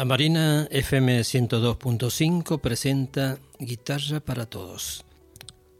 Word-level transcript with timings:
La 0.00 0.06
Marina 0.06 0.66
FM 0.70 1.20
102.5 1.20 2.58
presenta 2.58 3.38
Guitarra 3.58 4.20
para 4.20 4.46
Todos. 4.46 5.04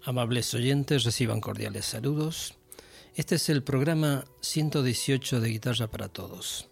Amables 0.04 0.52
oyentes, 0.52 1.04
reciban 1.04 1.40
cordiales 1.40 1.86
saludos. 1.86 2.52
Este 3.14 3.36
es 3.36 3.48
el 3.48 3.62
programa 3.62 4.26
118 4.42 5.40
de 5.40 5.48
Guitarra 5.48 5.86
para 5.86 6.08
Todos. 6.08 6.68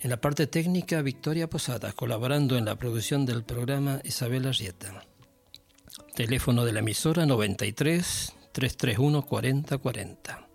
En 0.00 0.10
la 0.10 0.20
parte 0.20 0.46
técnica, 0.46 1.00
Victoria 1.00 1.48
Posada, 1.48 1.92
colaborando 1.92 2.58
en 2.58 2.66
la 2.66 2.76
producción 2.76 3.24
del 3.24 3.42
programa 3.42 4.02
Isabel 4.04 4.46
Arrieta. 4.46 5.06
Teléfono 6.14 6.66
de 6.66 6.74
la 6.74 6.80
emisora 6.80 7.24
93 7.24 8.34
331 8.52 9.22
4040. 9.24 10.46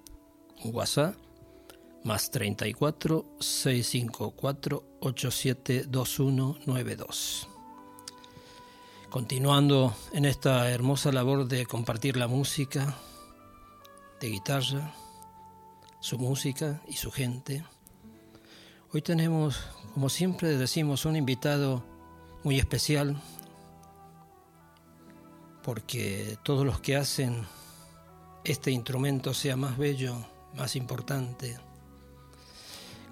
WhatsApp 0.66 1.16
más 2.04 2.32
34 2.32 3.26
654 3.40 4.84
872192. 5.00 7.48
Continuando 9.10 9.96
en 10.12 10.26
esta 10.26 10.70
hermosa 10.70 11.12
labor 11.12 11.48
de 11.48 11.66
compartir 11.66 12.18
la 12.18 12.28
música, 12.28 12.96
de 14.20 14.30
guitarra, 14.30 14.94
su 16.00 16.18
música 16.18 16.82
y 16.88 16.94
su 16.94 17.12
gente, 17.12 17.64
hoy 18.92 19.02
tenemos, 19.02 19.62
como 19.94 20.10
siempre 20.10 20.58
decimos, 20.58 21.06
un 21.06 21.16
invitado 21.16 21.86
muy 22.44 22.60
especial, 22.60 23.22
porque 25.62 26.38
todos 26.44 26.66
los 26.66 26.82
que 26.82 26.98
hacen 26.98 27.46
este 28.44 28.72
instrumento 28.72 29.34
sea 29.34 29.56
más 29.56 29.78
bello, 29.78 30.18
más 30.56 30.76
importante, 30.76 31.58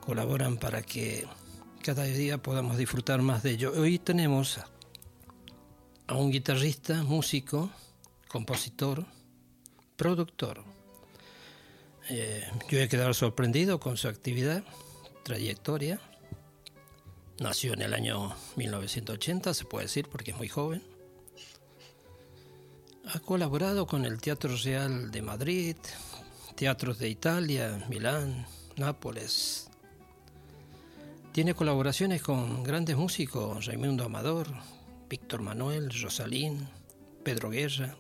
colaboran 0.02 0.58
para 0.58 0.82
que 0.82 1.26
cada 1.82 2.04
día 2.04 2.38
podamos 2.38 2.78
disfrutar 2.78 3.22
más 3.22 3.44
de 3.44 3.52
ello. 3.52 3.72
Hoy 3.76 3.98
tenemos 4.00 4.60
a 6.08 6.16
un 6.16 6.32
guitarrista, 6.32 7.04
músico, 7.04 7.72
compositor, 8.28 9.06
productor. 9.96 10.64
Eh, 12.10 12.44
yo 12.70 12.80
he 12.80 12.90
quedado 12.90 13.14
sorprendido 13.14 13.80
con 13.80 13.96
su 13.96 14.10
actividad, 14.10 14.64
trayectoria. 15.24 16.02
Nació 17.40 17.74
en 17.74 17.82
el 17.82 17.94
año 17.94 18.36
1980, 18.58 19.54
se 19.54 19.66
puede 19.66 19.86
decir, 19.86 20.10
porque 20.10 20.32
es 20.32 20.38
muy 20.38 20.50
joven. 20.50 20.84
Ha 23.06 23.20
colaborado 23.20 23.88
con 23.88 24.06
el 24.06 24.20
Teatro 24.20 24.56
Real 24.58 25.10
de 25.12 25.22
Madrid, 25.22 25.76
teatros 26.56 27.00
de 27.00 27.10
Italia, 27.10 27.84
Milán, 27.90 28.46
Nápoles, 28.76 29.71
tiene 31.32 31.54
colaboraciones 31.54 32.22
con 32.22 32.62
grandes 32.62 32.98
músicos, 32.98 33.66
Raimundo 33.66 34.04
Amador, 34.04 34.48
Víctor 35.10 35.42
Manuel, 35.42 35.90
Rosalín, 36.02 36.68
Pedro 37.24 37.50
Guerra, 37.50 37.96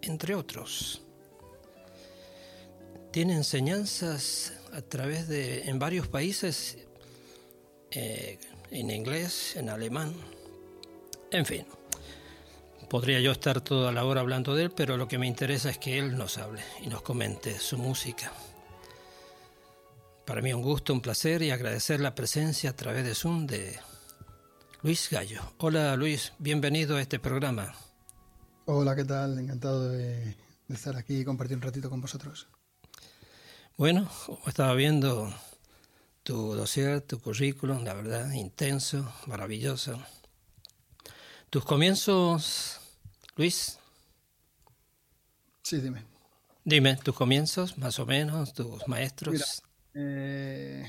entre 0.00 0.34
otros. 0.34 1.02
Tiene 3.10 3.34
enseñanzas 3.34 4.54
a 4.72 4.80
través 4.80 5.28
de, 5.28 5.68
en 5.68 5.78
varios 5.78 6.08
países, 6.08 6.78
eh, 7.90 8.38
en 8.70 8.90
inglés, 8.90 9.56
en 9.56 9.68
alemán, 9.68 10.14
en 11.32 11.44
fin. 11.44 11.66
Podría 12.88 13.20
yo 13.20 13.30
estar 13.32 13.60
toda 13.60 13.92
la 13.92 14.04
hora 14.04 14.22
hablando 14.22 14.54
de 14.54 14.64
él, 14.64 14.70
pero 14.70 14.96
lo 14.96 15.06
que 15.06 15.18
me 15.18 15.26
interesa 15.26 15.70
es 15.70 15.78
que 15.78 15.98
él 15.98 16.16
nos 16.16 16.38
hable 16.38 16.62
y 16.82 16.88
nos 16.88 17.02
comente 17.02 17.58
su 17.58 17.76
música. 17.76 18.32
Para 20.24 20.42
mí 20.42 20.52
un 20.52 20.62
gusto, 20.62 20.92
un 20.92 21.00
placer 21.00 21.42
y 21.42 21.50
agradecer 21.50 22.00
la 22.00 22.14
presencia 22.14 22.70
a 22.70 22.76
través 22.76 23.04
de 23.04 23.14
Zoom 23.14 23.46
de 23.46 23.78
Luis 24.82 25.08
Gallo. 25.10 25.40
Hola 25.58 25.96
Luis, 25.96 26.32
bienvenido 26.38 26.96
a 26.96 27.02
este 27.02 27.18
programa. 27.18 27.74
Hola, 28.66 28.94
¿qué 28.94 29.04
tal? 29.04 29.38
Encantado 29.38 29.88
de, 29.88 30.36
estar 30.68 30.96
aquí 30.96 31.18
y 31.18 31.24
compartir 31.24 31.56
un 31.56 31.62
ratito 31.62 31.90
con 31.90 32.00
vosotros. 32.00 32.48
Bueno, 33.76 34.08
como 34.26 34.46
estaba 34.46 34.74
viendo 34.74 35.34
tu 36.22 36.54
dossier, 36.54 37.00
tu 37.00 37.20
currículum, 37.20 37.82
la 37.82 37.94
verdad, 37.94 38.30
intenso, 38.32 39.12
maravilloso. 39.26 40.00
¿Tus 41.48 41.64
comienzos, 41.64 42.78
Luis? 43.36 43.78
Sí, 45.62 45.80
dime. 45.80 46.04
Dime, 46.64 46.96
tus 46.96 47.16
comienzos, 47.16 47.76
más 47.78 47.98
o 47.98 48.06
menos, 48.06 48.52
tus 48.52 48.86
maestros. 48.86 49.62
Eh, 49.94 50.84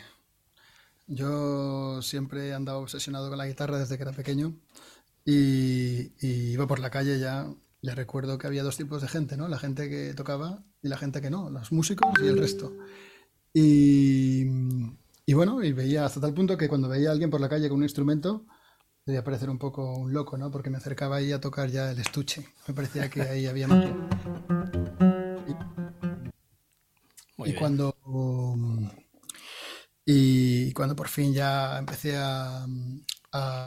yo 1.08 2.02
siempre 2.02 2.50
he 2.50 2.54
andado 2.54 2.80
obsesionado 2.80 3.30
con 3.30 3.38
la 3.38 3.48
guitarra 3.48 3.80
desde 3.80 3.98
que 3.98 4.04
era 4.04 4.12
pequeño 4.12 4.54
y, 5.26 6.12
iba 6.22 6.68
por 6.68 6.80
la 6.80 6.90
calle 6.90 7.20
ya, 7.20 7.48
ya 7.82 7.96
recuerdo 7.96 8.38
que 8.38 8.48
había 8.48 8.64
dos 8.64 8.78
tipos 8.78 9.02
de 9.02 9.08
gente, 9.08 9.38
¿no? 9.38 9.48
La 9.48 9.60
gente 9.60 9.90
que 9.90 10.14
tocaba 10.14 10.64
y 10.82 10.88
la 10.88 10.98
gente 10.98 11.22
que 11.22 11.30
no, 11.30 11.50
los 11.50 11.72
músicos 11.72 12.12
y 12.24 12.28
el 12.28 12.38
resto. 12.38 12.72
Y, 13.54 14.46
y 15.26 15.34
bueno, 15.34 15.64
y 15.64 15.74
veía 15.74 16.06
hasta 16.06 16.22
tal 16.22 16.34
punto 16.34 16.58
que 16.58 16.70
cuando 16.70 16.90
veía 16.90 17.10
a 17.10 17.12
alguien 17.12 17.30
por 17.30 17.42
la 17.42 17.50
calle 17.50 17.70
con 17.70 17.80
un 17.80 17.84
instrumento, 17.84 18.46
debía 19.06 19.24
parecer 19.24 19.50
un 19.50 19.58
poco 19.58 19.94
un 19.98 20.14
loco, 20.14 20.38
¿no? 20.38 20.52
Porque 20.52 20.70
me 20.70 20.78
acercaba 20.78 21.18
ahí 21.18 21.32
a 21.32 21.42
tocar 21.42 21.70
ya 21.70 21.92
el 21.92 22.00
estuche. 22.00 22.48
Me 22.68 22.74
parecía 22.74 23.10
que 23.10 23.22
ahí 23.22 23.46
había. 23.48 23.68
Y 27.46 27.54
cuando 27.54 27.96
y 30.06 30.72
cuando 30.74 30.96
por 30.96 31.08
fin 31.08 31.34
ya 31.34 31.78
empecé 31.78 32.18
a, 32.18 32.66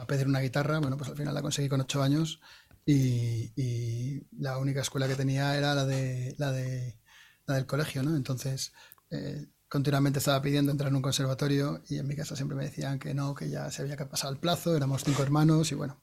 pedir 0.07 0.27
una 0.27 0.41
guitarra, 0.41 0.79
bueno, 0.79 0.95
pues 0.97 1.09
al 1.09 1.17
final 1.17 1.33
la 1.33 1.41
conseguí 1.41 1.67
con 1.67 1.81
ocho 1.81 2.03
años 2.03 2.39
y, 2.85 4.21
la 4.37 4.57
única 4.57 4.81
escuela 4.81 5.07
que 5.07 5.15
tenía 5.15 5.57
era 5.57 5.73
la 5.73 5.85
de 5.85 6.35
la 6.37 6.51
de 6.51 6.99
la 7.47 7.55
del 7.55 7.65
colegio, 7.65 8.03
¿no? 8.03 8.15
Entonces 8.15 8.73
eh, 9.09 9.47
continuamente 9.67 10.19
estaba 10.19 10.41
pidiendo 10.41 10.71
entrar 10.71 10.89
en 10.89 10.95
un 10.97 11.01
conservatorio 11.01 11.81
y 11.87 11.97
en 11.97 12.07
mi 12.07 12.15
casa 12.15 12.35
siempre 12.35 12.57
me 12.57 12.65
decían 12.65 12.99
que 12.99 13.13
no, 13.13 13.33
que 13.33 13.49
ya 13.49 13.71
se 13.71 13.81
había 13.81 13.97
pasado 14.09 14.33
el 14.33 14.39
plazo, 14.39 14.75
éramos 14.75 15.03
cinco 15.03 15.23
hermanos 15.23 15.71
y 15.71 15.75
bueno, 15.75 15.99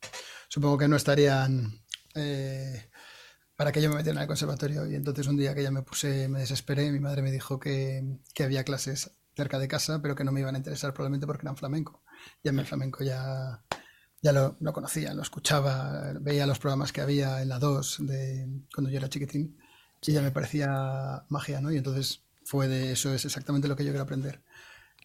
supongo 0.48 0.78
que 0.78 0.88
no 0.88 0.96
estarían 0.96 1.84
eh, 2.14 2.90
para 3.62 3.70
que 3.70 3.80
yo 3.80 3.90
me 3.90 3.94
metiera 3.94 4.18
en 4.18 4.22
el 4.22 4.26
conservatorio. 4.26 4.90
Y 4.90 4.96
entonces 4.96 5.28
un 5.28 5.36
día 5.36 5.54
que 5.54 5.62
ya 5.62 5.70
me 5.70 5.82
puse, 5.82 6.28
me 6.28 6.40
desesperé, 6.40 6.90
mi 6.90 6.98
madre 6.98 7.22
me 7.22 7.30
dijo 7.30 7.60
que, 7.60 8.02
que 8.34 8.42
había 8.42 8.64
clases 8.64 9.12
cerca 9.36 9.60
de 9.60 9.68
casa, 9.68 10.02
pero 10.02 10.16
que 10.16 10.24
no 10.24 10.32
me 10.32 10.40
iban 10.40 10.56
a 10.56 10.58
interesar 10.58 10.92
probablemente 10.92 11.28
porque 11.28 11.44
eran 11.44 11.56
flamenco. 11.56 12.02
Y 12.42 12.48
a 12.48 12.52
mí 12.52 12.58
el 12.58 12.66
flamenco 12.66 13.04
ya, 13.04 13.62
ya 14.20 14.32
lo, 14.32 14.56
lo, 14.58 14.72
conocía, 14.72 15.14
lo 15.14 15.22
escuchaba, 15.22 16.12
veía 16.20 16.44
los 16.44 16.58
programas 16.58 16.90
que 16.90 17.02
había 17.02 17.40
en 17.40 17.50
la 17.50 17.60
2 17.60 17.98
de, 18.00 18.48
cuando 18.74 18.90
yo 18.90 18.98
era 18.98 19.08
chiquitín 19.08 19.56
y 20.04 20.10
ya 20.12 20.22
me 20.22 20.32
parecía 20.32 21.24
magia, 21.28 21.60
¿no? 21.60 21.70
Y 21.70 21.76
entonces 21.76 22.24
fue 22.44 22.66
de 22.66 22.90
eso, 22.90 23.14
es 23.14 23.24
exactamente 23.24 23.68
lo 23.68 23.76
que 23.76 23.84
yo 23.84 23.92
quiero 23.92 24.02
aprender. 24.02 24.42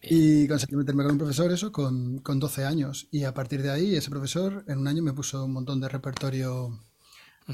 Y 0.02 0.48
conseguí 0.48 0.74
meterme 0.74 1.04
con 1.04 1.12
un 1.12 1.18
profesor, 1.18 1.52
eso, 1.52 1.70
con, 1.70 2.18
con 2.18 2.40
12 2.40 2.64
años. 2.64 3.06
Y 3.12 3.22
a 3.22 3.34
partir 3.34 3.62
de 3.62 3.70
ahí, 3.70 3.94
ese 3.94 4.10
profesor 4.10 4.64
en 4.66 4.78
un 4.78 4.88
año 4.88 5.04
me 5.04 5.12
puso 5.12 5.44
un 5.44 5.52
montón 5.52 5.80
de 5.80 5.88
repertorio 5.88 6.87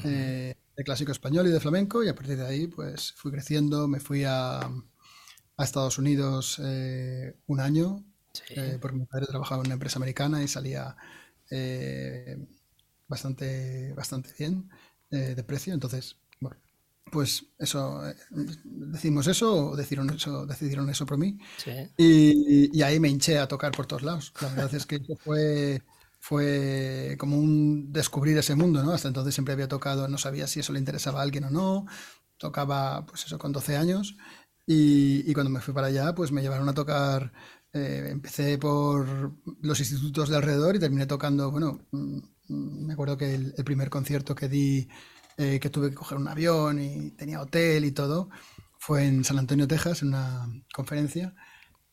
de 0.03 0.85
clásico 0.85 1.13
español 1.13 1.47
y 1.47 1.51
de 1.51 1.61
flamenco 1.61 2.03
y 2.03 2.09
a 2.09 2.15
partir 2.15 2.37
de 2.37 2.47
ahí 2.47 2.67
pues 2.67 3.13
fui 3.13 3.31
creciendo, 3.31 3.87
me 3.87 4.01
fui 4.01 4.25
a, 4.25 4.59
a 4.59 5.65
Estados 5.65 5.99
Unidos 5.99 6.61
eh, 6.63 7.37
un 7.47 7.61
año 7.61 8.05
eh, 8.51 8.79
porque 8.81 8.97
mi 8.97 9.07
padre 9.07 9.27
trabajaba 9.27 9.61
en 9.63 9.69
una 9.69 9.75
empresa 9.75 9.99
americana 9.99 10.43
y 10.43 10.49
salía 10.49 10.97
eh, 11.51 12.37
bastante, 13.07 13.93
bastante 13.95 14.31
bien 14.39 14.69
de 15.11 15.45
precio, 15.45 15.73
entonces 15.73 16.17
bueno, 16.41 16.57
pues 17.13 17.45
eso, 17.61 18.03
decimos 18.65 19.29
eso 19.29 19.71
o 19.71 19.77
decidieron 19.77 20.11
eso, 20.11 20.45
decidieron 20.45 20.91
eso 20.91 21.07
por 21.07 21.19
mí. 21.19 21.39
Y, 21.97 22.77
y, 22.77 22.83
ahí 22.83 22.99
me 22.99 23.09
hinché 23.09 23.39
a 23.39 23.47
tocar 23.47 23.71
por 23.71 23.87
todos 23.87 24.03
lados. 24.03 24.33
La 24.41 24.49
verdad 24.49 24.75
es 24.75 24.87
que 24.87 24.97
eso 24.97 25.15
fue 25.23 25.83
fue 26.25 27.17
como 27.19 27.37
un 27.39 27.93
descubrir 27.93 28.39
ese 28.39 28.55
mundo, 28.55 28.83
¿no? 28.83 28.93
Hasta 28.93 29.09
entonces 29.09 29.35
siempre 29.35 29.53
había 29.53 29.69
tocado, 29.69 30.09
no 30.09 30.17
sabía 30.17 30.47
si 30.47 30.61
eso 30.61 30.73
le 30.73 30.79
interesaba 30.79 31.21
a 31.21 31.23
alguien 31.23 31.45
o 31.45 31.51
no, 31.51 31.87
tocaba 32.39 33.05
pues 33.05 33.27
eso 33.27 33.39
con 33.39 33.53
12 33.53 33.77
años 33.77 34.17
y, 34.67 35.31
cuando 35.35 35.51
me 35.51 35.61
fui 35.61 35.75
para 35.75 35.89
allá 35.89 36.15
pues 36.15 36.33
me 36.33 36.41
llevaron 36.41 36.67
a 36.71 36.73
tocar, 36.73 37.31
eh, 37.75 38.09
empecé 38.11 38.57
por 38.57 39.35
los 39.61 39.81
institutos 39.81 40.31
de 40.31 40.37
alrededor 40.37 40.75
y 40.77 40.79
terminé 40.79 41.05
tocando, 41.07 41.51
bueno, 41.51 41.87
mm, 41.93 42.21
me 42.87 42.95
acuerdo 42.95 43.19
que 43.19 43.35
el, 43.35 43.53
primer 43.65 43.91
concierto 43.91 44.35
que 44.35 44.49
di, 44.49 44.89
eh, 45.37 45.61
que 45.61 45.69
tuve 45.69 45.91
que 45.91 45.97
coger 45.97 46.17
un 46.17 46.29
avión 46.29 46.81
y 46.81 47.11
tenía 47.13 47.43
hotel 47.43 47.85
y 47.85 47.93
todo, 47.93 48.31
fue 48.79 49.05
en 49.07 49.25
San 49.25 49.39
Antonio, 49.39 49.69
Texas, 49.69 50.01
en 50.01 50.09
una 50.09 50.49
conferencia 50.75 51.35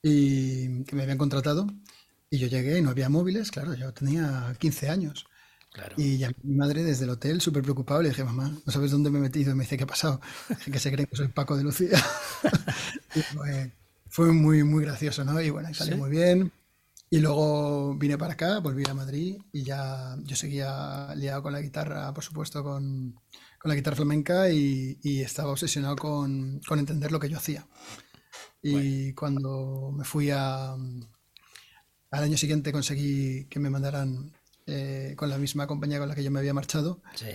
y 0.01 0.85
que 0.85 0.95
me 0.95 1.03
habían 1.03 1.17
contratado 1.17 1.67
y 2.31 2.39
yo 2.39 2.47
llegué 2.47 2.79
y 2.79 2.81
no 2.81 2.89
había 2.89 3.09
móviles, 3.09 3.51
claro, 3.51 3.75
yo 3.75 3.93
tenía 3.93 4.55
15 4.57 4.89
años. 4.89 5.27
Y 5.97 6.17
ya 6.17 6.31
mi 6.43 6.55
madre 6.55 6.83
desde 6.83 7.03
el 7.03 7.11
hotel, 7.11 7.41
súper 7.41 7.61
preocupada, 7.61 8.01
le 8.01 8.09
dije, 8.09 8.23
mamá, 8.23 8.57
¿no 8.65 8.71
sabes 8.71 8.91
dónde 8.91 9.09
me 9.09 9.19
he 9.19 9.21
metido? 9.21 9.51
Y 9.51 9.55
me 9.55 9.63
dice, 9.63 9.77
¿qué 9.77 9.83
ha 9.83 9.87
pasado? 9.87 10.21
que 10.71 10.79
se 10.79 10.91
cree 10.91 11.05
que 11.05 11.15
soy 11.15 11.27
Paco 11.27 11.57
de 11.57 11.63
Lucía. 11.63 11.97
fue, 14.09 14.31
muy, 14.31 14.63
muy 14.63 14.83
gracioso, 14.83 15.23
¿no? 15.25 15.39
Y 15.41 15.49
bueno, 15.49 15.73
salió 15.73 15.97
muy 15.97 16.09
bien. 16.09 16.51
Y 17.09 17.19
luego 17.19 17.95
vine 17.95 18.17
para 18.17 18.33
acá, 18.33 18.59
volví 18.59 18.83
a 18.89 18.93
Madrid 18.93 19.37
y 19.51 19.63
ya 19.63 20.15
yo 20.23 20.35
seguía 20.37 21.13
liado 21.15 21.43
con 21.43 21.51
la 21.51 21.59
guitarra, 21.59 22.13
por 22.13 22.23
supuesto, 22.23 22.63
con, 22.63 23.13
con 23.59 23.69
la 23.69 23.75
guitarra 23.75 23.97
flamenca 23.97 24.49
y, 24.49 24.97
y 25.03 25.19
estaba 25.19 25.51
obsesionado 25.51 25.97
con, 25.97 26.61
con, 26.65 26.79
entender 26.79 27.11
lo 27.11 27.19
que 27.19 27.27
yo 27.27 27.37
hacía. 27.37 27.67
Y 28.61 29.13
cuando 29.13 29.91
me 29.93 30.05
fui 30.05 30.29
a... 30.31 30.75
Al 32.11 32.23
año 32.23 32.37
siguiente 32.37 32.71
conseguí 32.71 33.45
que 33.45 33.59
me 33.59 33.69
mandaran 33.69 34.33
eh, 34.67 35.13
con 35.17 35.29
la 35.29 35.37
misma 35.37 35.65
compañía 35.65 35.99
con 35.99 36.09
la 36.09 36.15
que 36.15 36.23
yo 36.23 36.31
me 36.31 36.39
había 36.39 36.53
marchado. 36.53 37.01
Sí. 37.15 37.27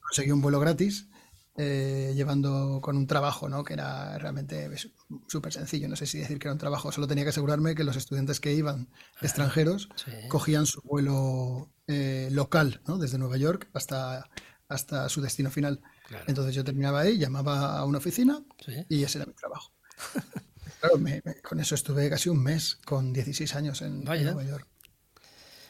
Conseguí 0.00 0.30
un 0.30 0.40
vuelo 0.40 0.60
gratis 0.60 1.08
eh, 1.56 2.12
llevando 2.16 2.80
con 2.80 2.96
un 2.96 3.06
trabajo, 3.06 3.48
¿no? 3.48 3.62
Que 3.62 3.74
era 3.74 4.18
realmente 4.18 4.68
súper 5.28 5.52
sencillo. 5.52 5.88
No 5.88 5.96
sé 5.96 6.06
si 6.06 6.18
decir 6.18 6.38
que 6.38 6.48
era 6.48 6.52
un 6.52 6.58
trabajo. 6.58 6.90
Solo 6.90 7.06
tenía 7.06 7.24
que 7.24 7.30
asegurarme 7.30 7.74
que 7.74 7.84
los 7.84 7.96
estudiantes 7.96 8.40
que 8.40 8.52
iban 8.52 8.88
extranjeros 9.20 9.88
cogían 10.28 10.66
su 10.66 10.80
vuelo 10.82 11.70
eh, 11.86 12.28
local, 12.32 12.80
¿no? 12.86 12.98
Desde 12.98 13.18
Nueva 13.18 13.36
York 13.36 13.68
hasta, 13.72 14.28
hasta 14.68 15.08
su 15.08 15.20
destino 15.22 15.50
final. 15.50 15.80
Entonces 16.26 16.54
yo 16.54 16.64
terminaba 16.64 17.00
ahí, 17.00 17.18
llamaba 17.18 17.78
a 17.78 17.84
una 17.84 17.98
oficina 17.98 18.42
y 18.88 19.02
ese 19.02 19.18
era 19.18 19.26
mi 19.26 19.34
trabajo. 19.34 19.72
claro, 20.88 21.32
con 21.42 21.60
eso 21.60 21.74
estuve 21.74 22.08
casi 22.10 22.28
un 22.28 22.42
mes, 22.42 22.78
con 22.84 23.12
16 23.12 23.54
años 23.54 23.82
en, 23.82 24.04
Nueva 24.04 24.44
York. 24.44 24.66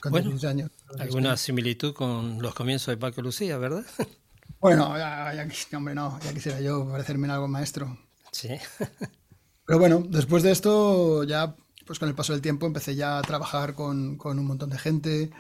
Con 0.00 0.12
bueno, 0.12 0.30
16 0.30 0.50
años. 0.50 0.70
Alguna 0.98 1.36
similitud 1.36 1.94
con 1.94 2.40
los 2.42 2.54
comienzos 2.54 2.88
de 2.88 2.96
Paco 2.96 3.22
Lucía, 3.22 3.58
¿verdad? 3.58 3.84
Bueno, 4.60 4.96
ya, 4.96 5.34
ya, 5.34 5.76
hombre, 5.76 5.94
no, 5.94 6.18
ya 6.20 6.32
quisiera 6.32 6.58
yo 6.58 6.88
parecerme 6.88 7.26
en 7.26 7.32
algo 7.32 7.48
maestro. 7.48 7.98
Sí. 8.32 8.48
Pero 9.66 9.78
bueno, 9.78 10.02
después 10.08 10.42
de 10.42 10.52
esto, 10.52 11.24
ya 11.24 11.54
pues 11.86 11.98
con 11.98 12.08
el 12.08 12.14
paso 12.14 12.32
del 12.32 12.40
tiempo 12.40 12.66
empecé 12.66 12.94
ya 12.94 13.18
a 13.18 13.22
trabajar 13.22 13.74
con, 13.74 14.16
con 14.16 14.38
un 14.38 14.46
montón 14.46 14.70
de 14.70 14.78
gente, 14.78 15.30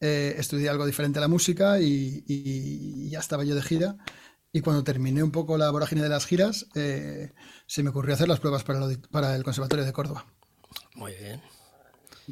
eh, 0.00 0.34
estudié 0.38 0.68
algo 0.68 0.84
diferente 0.84 1.18
a 1.18 1.22
la 1.22 1.28
música 1.28 1.80
y, 1.80 3.08
ya 3.08 3.20
estaba 3.20 3.44
yo 3.44 3.54
de 3.54 3.62
gira. 3.62 3.96
Y 4.52 4.60
cuando 4.60 4.84
terminé 4.84 5.22
un 5.22 5.30
poco 5.30 5.56
la 5.56 5.70
vorágine 5.70 6.02
de 6.02 6.08
las 6.08 6.26
giras, 6.26 6.66
eh, 6.74 7.32
se 7.66 7.82
me 7.82 7.90
ocurrió 7.90 8.14
hacer 8.14 8.28
las 8.28 8.40
pruebas 8.40 8.64
para, 8.64 8.80
para 9.10 9.34
el 9.34 9.44
Conservatorio 9.44 9.84
de 9.84 9.92
Córdoba. 9.92 10.26
Muy 10.94 11.12
bien. 11.14 11.42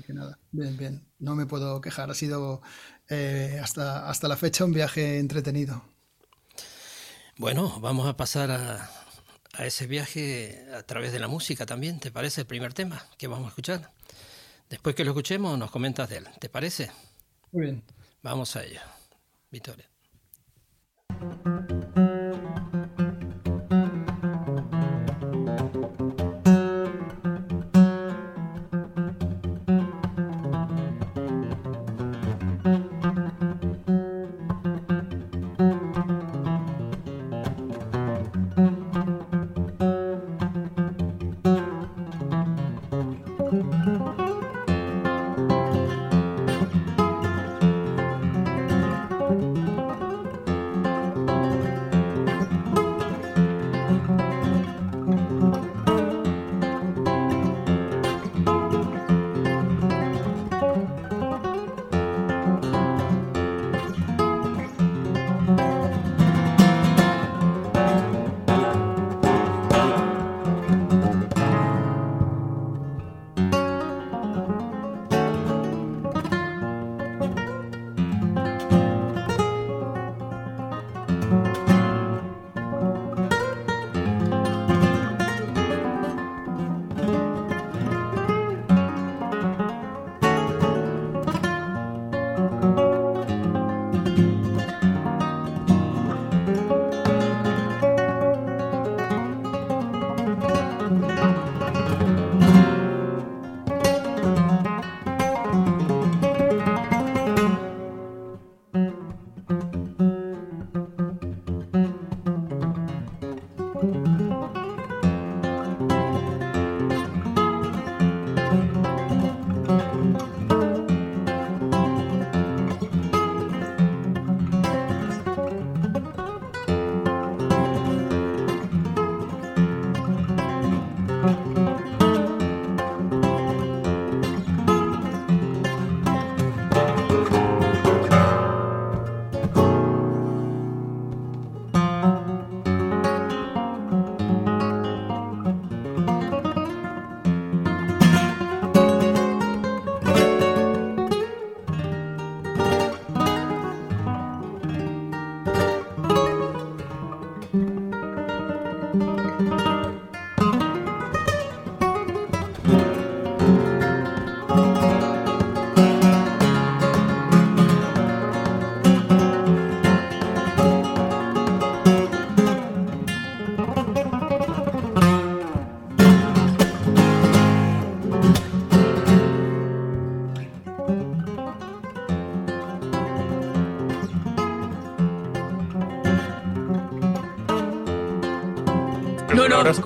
Que 0.06 0.12
nada, 0.14 0.38
bien, 0.52 0.76
bien. 0.76 1.06
No 1.18 1.34
me 1.34 1.46
puedo 1.46 1.80
quejar. 1.80 2.10
Ha 2.10 2.14
sido 2.14 2.62
eh, 3.08 3.60
hasta, 3.62 4.08
hasta 4.08 4.28
la 4.28 4.36
fecha 4.36 4.64
un 4.64 4.72
viaje 4.72 5.18
entretenido. 5.18 5.84
Bueno, 7.36 7.78
vamos 7.80 8.06
a 8.06 8.16
pasar 8.16 8.50
a, 8.50 8.90
ese 9.58 9.86
viaje 9.86 10.66
a 10.74 10.82
través 10.82 11.12
de 11.12 11.18
la 11.18 11.28
música 11.28 11.66
también, 11.66 12.00
¿te 12.00 12.10
parece 12.10 12.42
el 12.42 12.46
primer 12.46 12.72
tema 12.72 13.04
que 13.18 13.26
vamos 13.26 13.46
a 13.46 13.48
escuchar? 13.48 13.90
Después 14.70 14.94
que 14.94 15.04
lo 15.04 15.10
escuchemos 15.10 15.58
nos 15.58 15.70
comentas 15.70 16.08
de 16.08 16.18
él, 16.18 16.28
¿te 16.40 16.48
parece? 16.48 16.90
Muy 17.50 17.64
bien. 17.64 17.84
Vamos 18.22 18.56
a 18.56 18.64
ello. 18.64 18.80
Victoria. 19.50 19.90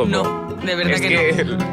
No, 0.05 0.57
de 0.63 0.75
verdad 0.75 0.99
que, 1.01 1.45
no. 1.45 1.57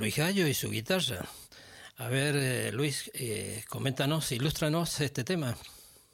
Luis 0.00 0.16
Gallo 0.16 0.48
y 0.48 0.54
su 0.54 0.70
guitarra. 0.70 1.28
A 1.98 2.08
ver, 2.08 2.34
eh, 2.34 2.72
Luis, 2.72 3.10
eh, 3.12 3.62
coméntanos, 3.68 4.32
ilústranos 4.32 4.98
este 5.02 5.24
tema. 5.24 5.54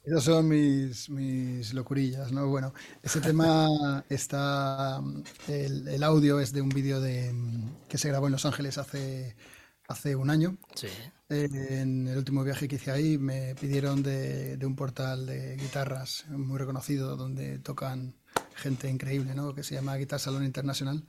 Esas 0.03 0.25
son 0.25 0.49
mis, 0.49 1.09
mis 1.09 1.73
locurillas, 1.73 2.33
¿no? 2.33 2.49
Bueno, 2.49 2.75
este 3.05 3.21
tema 3.21 4.05
está. 4.09 5.01
El, 5.47 6.03
audio 6.03 6.41
es 6.41 6.53
de 6.53 6.63
un 6.63 6.69
vídeo 6.69 7.01
de, 7.01 7.33
que 7.89 7.97
se 7.97 8.09
grabó 8.09 8.27
en 8.27 8.33
Los 8.33 8.45
Ángeles 8.45 8.77
hace, 8.77 9.37
hace 9.87 10.17
un 10.17 10.31
año. 10.31 10.59
Sí. 10.75 10.89
en 11.29 12.09
el 12.09 12.19
último 12.19 12.43
viaje 12.43 12.67
que 12.67 12.77
hice 12.77 12.91
ahí 12.91 13.19
me 13.19 13.55
pidieron 13.55 14.03
de, 14.03 14.57
de, 14.57 14.67
un 14.67 14.75
portal 14.75 15.27
de 15.27 15.57
guitarras 15.59 16.25
muy 16.27 16.59
reconocido 16.59 17.17
donde 17.17 17.61
tocan 17.61 18.17
gente 18.57 18.91
increíble, 18.91 19.35
¿no? 19.35 19.55
Que 19.55 19.63
se 19.63 19.75
llama 19.75 19.97
Guitar 19.97 20.19
Salón 20.19 20.45
Internacional. 20.45 21.05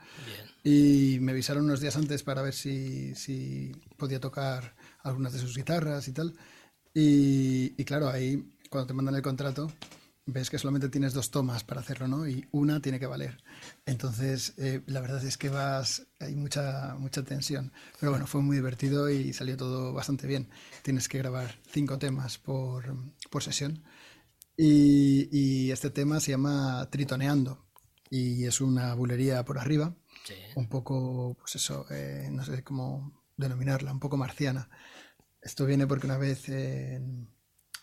Y 0.69 1.19
me 1.21 1.31
avisaron 1.31 1.63
unos 1.63 1.79
días 1.79 1.95
antes 1.95 2.23
para 2.23 2.41
ver 2.41 2.53
si, 2.53 3.15
si 3.15 3.71
podía 3.95 4.19
tocar 4.19 4.75
algunas 5.01 5.31
de 5.31 5.39
sus 5.39 5.55
guitarras 5.55 6.09
y 6.09 6.11
tal. 6.11 6.33
Y, 6.93 7.73
y 7.81 7.85
claro, 7.85 8.09
ahí 8.09 8.51
cuando 8.69 8.87
te 8.87 8.93
mandan 8.93 9.15
el 9.15 9.21
contrato, 9.21 9.71
ves 10.25 10.49
que 10.49 10.59
solamente 10.59 10.89
tienes 10.89 11.13
dos 11.13 11.31
tomas 11.31 11.63
para 11.63 11.79
hacerlo, 11.79 12.09
¿no? 12.09 12.27
Y 12.27 12.49
una 12.51 12.81
tiene 12.81 12.99
que 12.99 13.05
valer. 13.05 13.41
Entonces, 13.85 14.55
eh, 14.57 14.81
la 14.87 14.99
verdad 14.99 15.23
es 15.23 15.37
que 15.37 15.47
vas, 15.47 16.05
hay 16.19 16.35
mucha, 16.35 16.95
mucha 16.99 17.23
tensión. 17.23 17.71
Pero 18.01 18.11
bueno, 18.11 18.27
fue 18.27 18.41
muy 18.41 18.57
divertido 18.57 19.09
y 19.09 19.31
salió 19.31 19.55
todo 19.55 19.93
bastante 19.93 20.27
bien. 20.27 20.49
Tienes 20.81 21.07
que 21.07 21.19
grabar 21.19 21.55
cinco 21.71 21.97
temas 21.97 22.39
por, 22.39 22.93
por 23.29 23.41
sesión. 23.41 23.85
Y, 24.57 25.29
y, 25.31 25.71
este 25.71 25.91
tema 25.91 26.19
se 26.19 26.31
llama 26.31 26.89
Tritoneando. 26.91 27.65
Y 28.09 28.43
es 28.43 28.59
una 28.59 28.93
bulería 28.95 29.45
por 29.45 29.59
arriba. 29.59 29.95
Un 30.55 30.67
poco, 30.67 31.35
pues 31.39 31.55
eso, 31.55 31.85
eh, 31.91 32.29
no 32.31 32.43
sé 32.43 32.63
cómo 32.63 33.23
denominarla, 33.35 33.91
un 33.91 33.99
poco 33.99 34.17
marciana. 34.17 34.69
Esto 35.41 35.65
viene 35.65 35.87
porque 35.87 36.07
una 36.07 36.17
vez... 36.17 36.47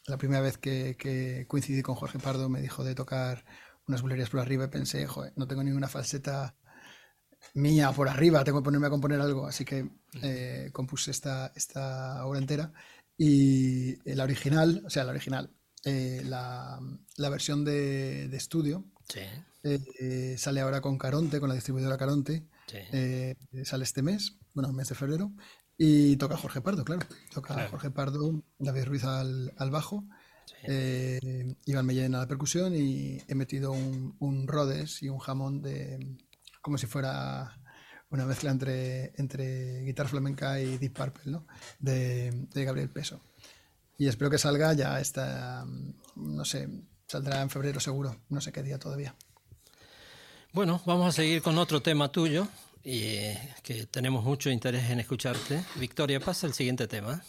la 0.07 0.19
primera 0.19 0.41
vez 0.41 0.59
que, 0.59 1.47
coincidí 1.49 1.83
con 1.83 1.95
Jorge 1.95 2.19
Pardo 2.19 2.49
me 2.49 2.61
dijo 2.61 2.85
de 2.85 2.95
tocar 2.95 3.45
unas 3.87 4.03
bulerías 4.03 4.31
por 4.31 4.41
arriba 4.41 4.65
y 4.65 4.69
pensé, 4.69 5.07
joder, 5.07 5.33
no 5.37 5.47
tengo 5.47 5.63
ninguna 5.63 5.89
falseta 5.89 6.57
mía 7.55 7.93
por 7.93 8.09
arriba, 8.09 8.45
tengo 8.45 8.61
que 8.61 8.65
ponerme 8.65 8.87
a 8.87 8.91
componer 8.91 9.21
algo, 9.21 9.47
así 9.47 9.65
que 9.65 9.91
eh, 10.23 10.71
compuse 10.73 11.11
esta, 11.11 11.53
esta 11.55 12.25
obra 12.25 12.39
entera 12.39 12.73
y 13.17 13.97
la 14.11 14.25
original, 14.25 14.83
o 14.87 14.91
sea, 14.91 15.05
la 15.05 15.11
original, 15.11 15.51
eh, 15.85 16.23
la, 16.25 16.81
versión 17.31 17.65
de, 17.65 18.25
estudio 18.35 18.85
eh, 19.65 20.37
sale 20.39 20.61
ahora 20.61 20.81
con 20.81 20.99
Caronte, 20.99 21.41
con 21.41 21.49
la 21.49 21.55
distribuidora 21.55 21.99
Caronte, 21.99 22.47
sale 23.65 23.85
este 23.85 24.03
mes, 24.03 24.37
bueno, 24.53 24.73
mes 24.73 24.89
de 24.89 24.95
febrero, 24.95 25.33
y 25.77 26.17
toca 26.17 26.37
Jorge 26.37 26.61
Pardo, 26.61 26.85
claro. 26.85 27.07
Toca 27.33 27.69
Jorge 27.69 27.91
Pardo, 27.91 28.43
David 28.59 28.85
Ruiz 28.85 29.05
al, 29.05 29.53
bajo, 29.71 30.05
eh, 30.63 31.57
Iván 31.65 31.87
Mellén 31.87 32.15
a 32.15 32.21
la 32.21 32.29
percusión 32.29 32.75
y 32.75 33.19
he 33.27 33.35
metido 33.35 33.73
un, 33.73 34.17
un 34.21 34.47
Rhodes 34.47 35.03
y 35.03 35.09
un 35.09 35.19
jamón 35.19 35.63
de 35.63 36.17
como 36.63 36.79
si 36.79 36.87
fuera 36.87 37.61
una 38.11 38.25
mezcla 38.25 38.51
entre, 38.51 39.13
entre 39.17 39.83
guitarra 39.83 40.09
flamenca 40.09 40.61
y 40.61 40.79
Deep 40.79 40.95
Purple, 40.95 41.33
¿no? 41.33 41.47
De, 41.81 42.47
de 42.53 42.65
Gabriel 42.65 42.89
Peso. 42.89 43.21
Y 43.99 44.07
espero 44.07 44.31
que 44.31 44.39
salga 44.39 44.73
ya 44.73 45.01
esta, 45.01 45.67
no 46.17 46.45
sé, 46.45 46.69
saldrá 47.07 47.43
en 47.43 47.51
febrero 47.51 47.81
seguro, 47.81 48.17
no 48.29 48.41
sé 48.41 48.53
qué 48.53 48.63
día 48.63 48.79
todavía. 48.79 49.15
Bueno, 50.55 50.81
vamos 50.87 51.09
a 51.09 51.11
seguir 51.11 51.43
con 51.43 51.59
otro 51.59 51.83
tema 51.83 52.13
tuyo, 52.13 52.47
y 52.85 53.17
que 53.65 53.87
tenemos 53.91 54.23
mucho 54.23 54.51
interés 54.51 54.89
en 54.89 55.01
escucharte. 55.01 55.65
Victoria, 55.75 56.21
pasa 56.21 56.47
el 56.47 56.55
siguiente 56.55 56.87
tema. 56.87 57.25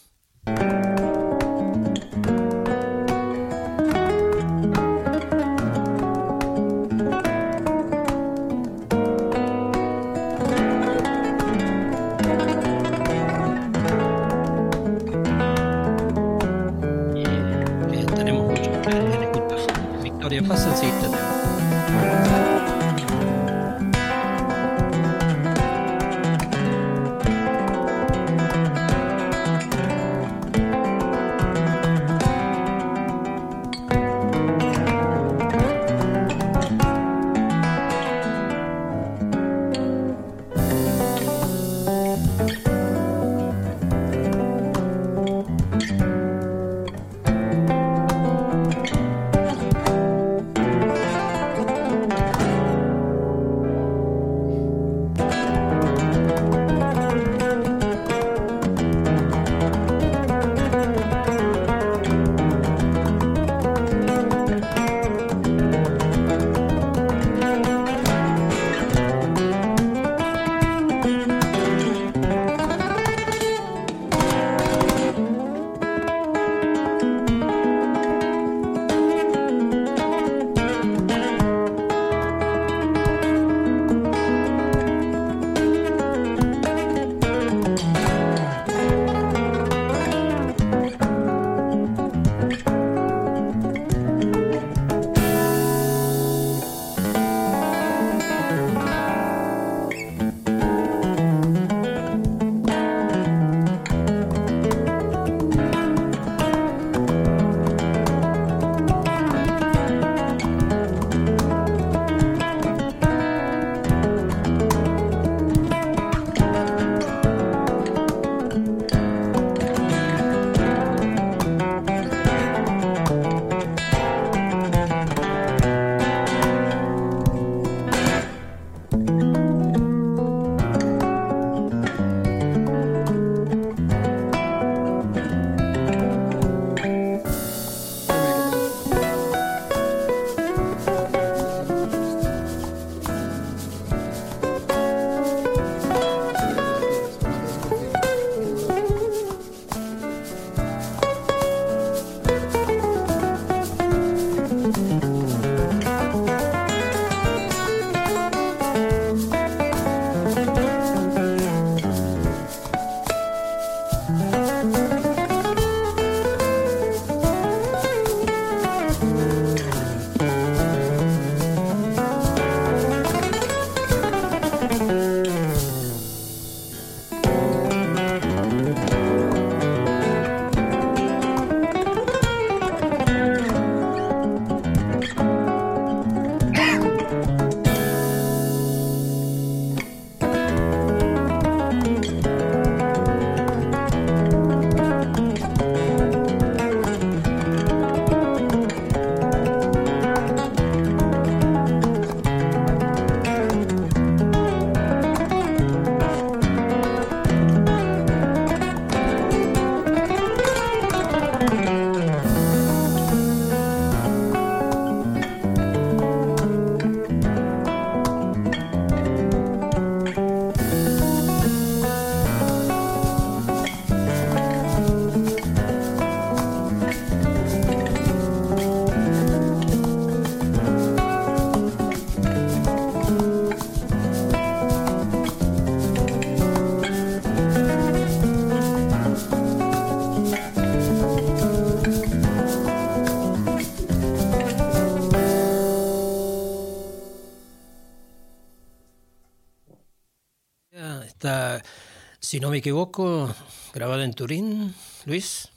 Si 252.26 252.40
no 252.40 252.50
me 252.50 252.58
equivoco, 252.58 253.34
grabado 253.74 254.02
en 254.02 254.14
Turín, 254.14 254.74
Luis. 255.06 255.50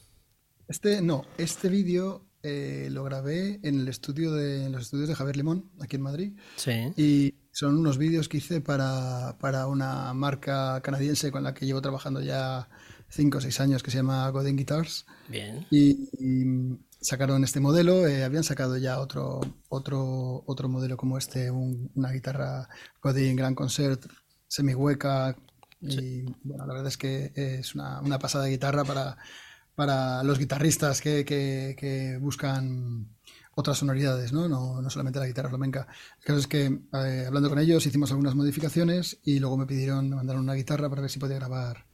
Este, 0.68 1.00
no, 1.00 1.24
este 1.38 1.70
vídeo 1.70 2.26
eh, 2.42 2.88
lo 2.90 3.04
grabé 3.04 3.58
en 3.62 3.80
el 3.80 3.88
estudio 3.88 4.32
de 4.32 4.66
en 4.66 4.72
los 4.72 4.82
estudios 4.82 5.08
de 5.08 5.14
Javier 5.14 5.36
Limón, 5.38 5.70
aquí 5.80 5.96
en 5.96 6.02
Madrid. 6.02 6.32
Sí. 6.56 6.92
Y 6.96 7.34
son 7.52 7.78
unos 7.78 7.96
vídeos 7.96 8.28
que 8.28 8.36
hice 8.36 8.60
para, 8.60 9.38
para 9.40 9.66
una 9.66 10.12
marca 10.12 10.80
canadiense 10.82 11.32
con 11.32 11.42
la 11.42 11.54
que 11.54 11.64
llevo 11.64 11.80
trabajando 11.80 12.20
ya 12.20 12.68
cinco 13.08 13.38
o 13.38 13.40
seis 13.40 13.58
años, 13.60 13.82
que 13.82 13.90
se 13.90 13.96
llama 13.96 14.28
Godin 14.28 14.56
Guitars. 14.56 15.06
Bien. 15.28 15.66
Y, 15.70 16.10
y 16.20 16.78
sacaron 17.00 17.44
este 17.44 17.60
modelo, 17.60 18.06
eh, 18.06 18.24
habían 18.24 18.44
sacado 18.44 18.76
ya 18.76 19.00
otro, 19.00 19.40
otro, 19.70 20.44
otro 20.46 20.68
modelo 20.68 20.98
como 20.98 21.16
este, 21.16 21.50
un- 21.50 21.90
una 21.94 22.12
guitarra 22.12 22.68
Godin 23.02 23.36
Grand 23.36 23.56
Concert 23.56 24.04
semi-hueca. 24.48 25.34
Y 25.80 26.22
bueno, 26.42 26.66
la 26.66 26.74
verdad 26.74 26.88
es 26.88 26.96
que 26.98 27.32
es 27.34 27.74
una, 27.74 28.00
una 28.00 28.18
pasada 28.18 28.44
de 28.44 28.50
guitarra 28.50 28.84
para, 28.84 29.16
para 29.74 30.22
los 30.24 30.38
guitarristas 30.38 31.00
que, 31.00 31.24
que- 31.24 31.76
que 31.78 32.18
buscan 32.20 33.08
otras 33.54 33.78
sonoridades, 33.78 34.32
¿no? 34.32 34.48
No, 34.48 34.80
no 34.82 34.90
solamente 34.90 35.18
la 35.20 35.26
guitarra 35.26 35.48
flamenca. 35.50 35.86
El 36.20 36.24
caso 36.24 36.38
es 36.40 36.46
que 36.46 36.66
eh, 36.94 37.24
hablando 37.26 37.48
con 37.50 37.58
ellos 37.58 37.86
hicimos 37.86 38.10
algunas 38.10 38.34
modificaciones 38.34 39.18
y 39.24 39.38
luego 39.40 39.56
me 39.56 39.66
pidieron, 39.66 40.08
me 40.10 40.16
mandaron 40.16 40.42
una 40.42 40.54
guitarra 40.54 40.88
para 40.88 41.02
ver 41.02 41.10
si 41.10 41.18
podía 41.18 41.36
grabar 41.36 41.86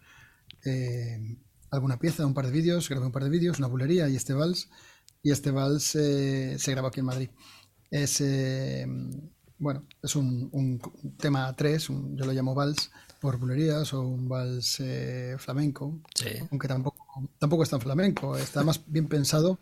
eh, 0.65 1.39
alguna 1.71 1.99
pieza, 1.99 2.27
un 2.27 2.35
par 2.35 2.47
de 2.47 2.53
vídeos, 2.53 2.89
grabé 2.89 3.07
un 3.07 3.13
par 3.13 3.25
de 3.25 3.31
vídeos, 3.31 3.59
una 3.59 3.69
bulería 3.69 4.09
y 4.09 4.17
este 4.17 4.35
vals. 4.35 4.71
Y 5.23 5.31
este 5.33 5.51
vals 5.51 5.95
eh, 5.97 6.57
se 6.59 6.71
grabó 6.73 6.89
aquí 6.89 7.01
en 7.01 7.07
Madrid. 7.07 7.31
Es, 7.91 8.21
eh, 8.21 8.87
bueno, 9.59 9.87
es 10.03 10.17
un, 10.17 10.49
un 10.53 10.81
tema 11.19 11.53
3, 11.57 11.89
un- 11.91 12.17
yo 12.17 12.25
lo 12.27 12.33
llamo 12.33 12.55
vals 12.55 12.91
por 13.25 13.39
bulerías 13.39 13.89
o 13.97 14.01
un 14.17 14.29
vals 14.29 14.81
eh, 14.81 15.37
flamenco, 15.39 15.85
Sí. 16.15 16.29
aunque 16.51 16.69
tampoco, 16.69 17.03
tampoco 17.39 17.63
es 17.65 17.71
tan 17.71 17.81
flamenco, 17.81 18.37
está 18.37 18.63
más 18.69 18.79
bien 18.87 19.09
pensado 19.09 19.61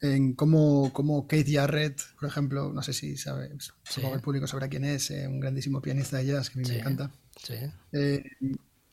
en 0.00 0.34
cómo, 0.34 0.92
cómo 0.92 1.26
Keith 1.28 1.48
Jarrett, 1.56 2.00
por 2.20 2.28
ejemplo, 2.28 2.72
no 2.72 2.82
sé 2.82 2.92
si 2.92 3.16
sabe, 3.16 3.50
supongo 3.84 4.12
que 4.12 4.16
el 4.16 4.22
público 4.22 4.46
sabrá 4.46 4.68
quién 4.68 4.84
es, 4.84 5.10
eh, 5.10 5.26
un 5.28 5.40
grandísimo 5.40 5.82
pianista 5.82 6.18
de 6.18 6.26
jazz 6.26 6.50
que 6.50 6.58
a 6.58 6.62
mí 6.62 6.66
Sí. 6.66 6.72
me 6.72 6.78
encanta 6.80 7.10
Sí. 7.42 7.54
eh, 7.92 8.22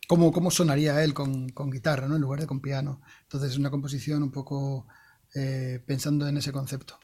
cómo, 0.07 0.31
cómo 0.31 0.51
sonaría 0.51 1.03
él 1.03 1.13
con, 1.13 1.49
con 1.49 1.71
guitarra, 1.71 2.07
¿no? 2.07 2.15
En 2.15 2.21
lugar 2.21 2.39
de 2.41 2.47
con 2.47 2.61
piano. 2.61 3.01
Entonces 3.23 3.51
es 3.51 3.57
una 3.57 3.71
composición 3.71 4.23
un 4.23 4.31
poco 4.31 4.87
eh, 5.35 5.81
pensando 5.85 6.27
en 6.27 6.37
ese 6.37 6.51
concepto. 6.51 6.99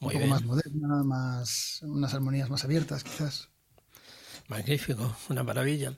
Muy 0.00 0.08
un 0.08 0.12
poco 0.12 0.26
bien. 0.26 0.30
más 0.30 0.44
moderna, 0.44 1.02
más, 1.04 1.80
unas 1.82 2.14
armonías 2.14 2.50
más 2.50 2.64
abiertas, 2.64 3.04
quizás. 3.04 3.50
Magnífico, 4.48 5.16
una 5.28 5.42
maravilla. 5.42 5.94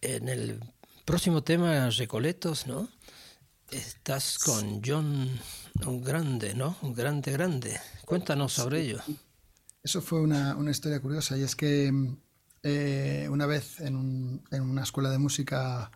En 0.00 0.28
el 0.28 0.60
próximo 1.04 1.42
tema, 1.42 1.88
Recoletos, 1.90 2.66
¿no? 2.66 2.88
Estás 3.70 4.38
con 4.38 4.82
John, 4.84 5.30
un 5.86 6.02
grande, 6.02 6.54
¿no? 6.54 6.76
Un 6.82 6.92
grande, 6.92 7.32
grande. 7.32 7.80
Cuéntanos 8.04 8.52
sobre 8.52 8.82
ello. 8.82 9.00
Eso 9.82 10.02
fue 10.02 10.20
una, 10.20 10.56
una 10.56 10.70
historia 10.70 11.00
curiosa 11.00 11.36
y 11.38 11.42
es 11.42 11.56
que 11.56 11.92
eh, 12.62 13.28
una 13.30 13.46
vez 13.46 13.80
en, 13.80 13.96
un- 13.96 14.44
en 14.50 14.62
una 14.62 14.82
escuela 14.82 15.10
de 15.10 15.18
música 15.18 15.90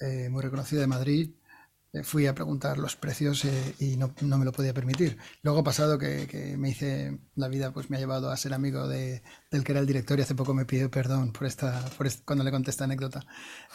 eh, 0.00 0.28
muy 0.30 0.42
reconocida 0.42 0.80
de 0.80 0.86
Madrid 0.86 1.30
fui 2.04 2.26
a 2.26 2.34
preguntar 2.34 2.78
los 2.78 2.96
precios 2.96 3.44
eh, 3.44 3.74
y 3.78 3.96
no, 3.96 4.14
no 4.20 4.38
me 4.38 4.44
lo 4.44 4.52
podía 4.52 4.74
permitir. 4.74 5.16
Luego 5.42 5.60
ha 5.60 5.64
pasado 5.64 5.98
que, 5.98 6.26
que 6.26 6.56
me 6.56 6.70
hice, 6.70 7.18
la 7.34 7.48
vida 7.48 7.72
pues 7.72 7.90
me 7.90 7.96
ha 7.96 8.00
llevado 8.00 8.30
a 8.30 8.36
ser 8.36 8.54
amigo 8.54 8.86
de, 8.88 9.22
del 9.50 9.64
que 9.64 9.72
era 9.72 9.80
el 9.80 9.86
director 9.86 10.18
y 10.18 10.22
hace 10.22 10.34
poco 10.34 10.54
me 10.54 10.66
pidió 10.66 10.90
perdón 10.90 11.32
por 11.32 11.46
esta, 11.46 11.84
por 11.96 12.06
est- 12.06 12.24
cuando 12.24 12.44
le 12.44 12.50
conté 12.50 12.70
esta 12.70 12.84
anécdota. 12.84 13.24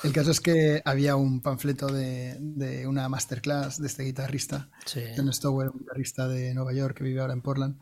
El 0.03 0.13
caso 0.13 0.31
es 0.31 0.39
que 0.41 0.81
había 0.85 1.15
un 1.15 1.41
panfleto 1.41 1.87
de, 1.87 2.37
de 2.39 2.87
una 2.87 3.09
masterclass 3.09 3.79
de 3.79 3.87
este 3.87 4.03
guitarrista 4.03 4.69
Sí. 4.85 5.01
John 5.15 5.31
Stowell, 5.33 5.69
un 5.69 5.79
guitarrista 5.79 6.27
de 6.27 6.53
Nueva 6.53 6.73
York 6.73 6.97
que 6.97 7.03
vive 7.03 7.21
ahora 7.21 7.33
en 7.33 7.41
Portland, 7.41 7.79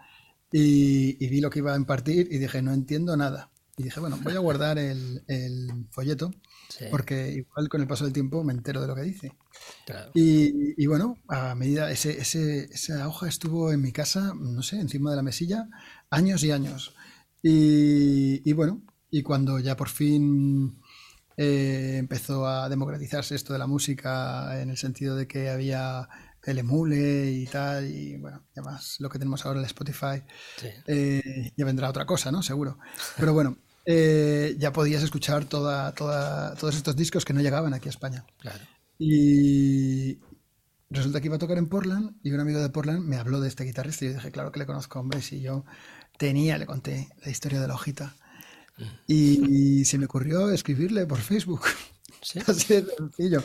y, 0.51 1.23
y 1.23 1.29
vi 1.29 1.41
lo 1.41 1.49
que 1.49 1.59
iba 1.59 1.73
a 1.73 1.77
impartir 1.77 2.27
y 2.31 2.37
dije, 2.37 2.61
no 2.61 2.73
entiendo 2.73 3.15
nada. 3.17 3.51
Y 3.77 3.83
dije, 3.83 3.99
bueno, 3.99 4.17
voy 4.21 4.33
a 4.35 4.39
guardar 4.39 4.77
el, 4.77 5.23
el 5.27 5.87
folleto 5.91 6.31
Sí, 6.77 6.85
porque 6.89 7.31
igual 7.31 7.69
con 7.69 7.81
el 7.81 7.87
paso 7.87 8.05
del 8.05 8.13
tiempo 8.13 8.43
me 8.43 8.53
entero 8.53 8.81
de 8.81 8.87
lo 8.87 8.95
que 8.95 9.01
dice. 9.01 9.33
claro. 9.85 10.11
Y, 10.13 10.81
y 10.81 10.87
bueno, 10.87 11.17
a 11.27 11.55
medida, 11.55 11.91
ese, 11.91 12.19
ese- 12.21 12.65
esa 12.73 13.07
hoja 13.07 13.27
estuvo 13.27 13.71
en 13.71 13.81
mi 13.81 13.91
casa, 13.91 14.33
no 14.39 14.61
sé, 14.63 14.79
encima 14.79 15.09
de 15.11 15.17
la 15.17 15.23
mesilla, 15.23 15.69
años 16.09 16.43
y 16.43 16.51
años. 16.51 16.95
Y, 17.43 18.47
y 18.49 18.53
bueno, 18.53 18.83
y 19.09 19.23
cuando 19.23 19.59
ya 19.59 19.75
por 19.75 19.89
fin 19.89 20.79
eh, 21.37 21.97
empezó 21.99 22.47
a 22.47 22.69
democratizarse 22.69 23.35
esto 23.35 23.53
de 23.53 23.59
la 23.59 23.67
música 23.67 24.61
en 24.61 24.69
el 24.69 24.77
sentido 24.77 25.15
de 25.15 25.27
que 25.27 25.49
había 25.49 26.07
el 26.43 26.57
emule 26.59 27.31
y 27.31 27.45
tal, 27.47 27.87
y 27.89 28.17
bueno, 28.17 28.43
además 28.55 28.97
lo 28.99 29.09
que 29.09 29.19
tenemos 29.19 29.45
ahora 29.45 29.59
el 29.59 29.65
Spotify, 29.65 30.23
Sí. 30.57 30.67
eh, 30.87 31.51
ya 31.55 31.65
vendrá 31.65 31.89
otra 31.89 32.05
cosa, 32.05 32.31
¿no? 32.31 32.41
Seguro. 32.43 32.79
Pero 33.17 33.33
bueno, 33.33 33.57
eh, 33.85 34.55
ya 34.59 34.71
podías 34.71 35.03
escuchar 35.03 35.45
toda, 35.45 35.93
toda, 35.93 36.55
todos 36.55 36.75
estos 36.75 36.95
discos 36.95 37.25
que 37.25 37.33
no 37.33 37.41
llegaban 37.41 37.73
aquí 37.73 37.89
a 37.89 37.91
España. 37.91 38.25
Claro. 38.39 38.63
Y 38.99 40.19
resulta 40.89 41.21
que 41.21 41.27
iba 41.27 41.37
a 41.37 41.39
tocar 41.39 41.57
en 41.57 41.67
Portland 41.69 42.17
y 42.23 42.31
un 42.31 42.39
amigo 42.39 42.59
de 42.59 42.69
Portland 42.69 43.03
me 43.03 43.17
habló 43.17 43.39
de 43.39 43.47
este 43.47 43.63
guitarrista 43.63 44.05
y 44.05 44.09
yo 44.09 44.13
dije, 44.15 44.31
claro 44.31 44.51
que 44.51 44.59
le 44.59 44.65
conozco, 44.65 44.99
hombre, 44.99 45.21
si 45.21 45.41
yo 45.41 45.65
tenía, 46.17 46.57
le 46.57 46.65
conté 46.65 47.09
la 47.23 47.31
historia 47.31 47.59
de 47.59 47.67
la 47.67 47.75
hojita. 47.75 48.15
Y 49.07 49.85
se 49.85 49.97
me 49.97 50.05
ocurrió 50.05 50.49
escribirle 50.49 51.05
por 51.05 51.19
Facebook. 51.19 51.61
Sí. 52.23 52.39
Así 52.45 52.75
de 52.75 52.85
sencillo. 52.95 53.43